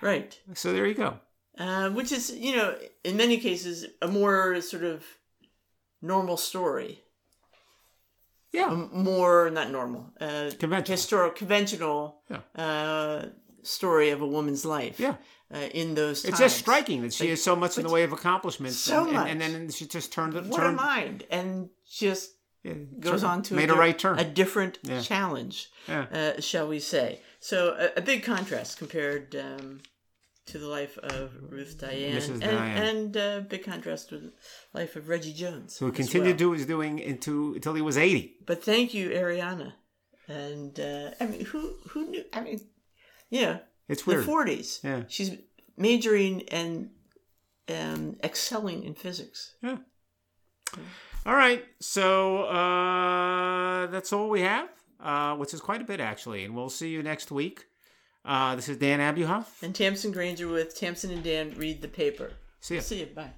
[0.00, 0.38] Right.
[0.54, 1.18] So there you go.
[1.56, 2.74] Uh, which is, you know,
[3.04, 5.04] in many cases, a more sort of
[6.02, 7.02] normal story.
[8.52, 8.70] Yeah.
[8.70, 10.92] A more, not normal, uh, Conventional.
[10.96, 12.40] historical, conventional Yeah.
[12.62, 13.26] uh,
[13.62, 14.98] story of a woman's life.
[15.00, 15.16] Yeah.
[15.52, 16.30] Uh, in those times.
[16.32, 18.76] It's just striking that she has so much in the way of accomplishments.
[18.78, 19.28] So and, and, much.
[19.30, 20.44] and then she just turned it.
[20.46, 21.24] What a turned, mind.
[21.30, 22.32] And just
[22.62, 24.18] yeah, goes on to made a, a, right turn.
[24.18, 25.00] a different Yeah.
[25.02, 26.06] challenge, Yeah.
[26.36, 27.20] uh, shall we say.
[27.40, 29.80] So a, a big contrast compared um,
[30.46, 32.28] to the life of Ruth Diane, Mrs.
[32.30, 32.82] and, Diane.
[32.88, 34.32] and uh, big contrast with the
[34.72, 35.80] life of Reggie Jones.
[35.82, 36.32] as continued well.
[36.32, 38.36] to do what he was doing into, until he was 80.
[38.46, 39.72] But thank you, Arianna.
[40.26, 42.24] And uh, I mean, who who knew?
[42.32, 42.60] I mean,
[43.28, 43.58] yeah,
[43.88, 44.80] It's the forties.
[44.82, 45.02] Yeah.
[45.06, 45.32] she's
[45.76, 46.88] majoring and
[47.68, 49.54] um, excelling in physics.
[49.62, 49.78] Yeah.
[51.26, 51.64] All right.
[51.80, 54.68] So uh, that's all we have,
[55.00, 56.44] uh, which is quite a bit actually.
[56.44, 57.66] And we'll see you next week.
[58.24, 59.62] Uh, this is Dan Abuhoff.
[59.62, 62.32] And Tamsin Granger with Tamsin and Dan read the paper.
[62.60, 62.80] See ya.
[62.80, 63.06] See you.
[63.06, 63.30] Bye.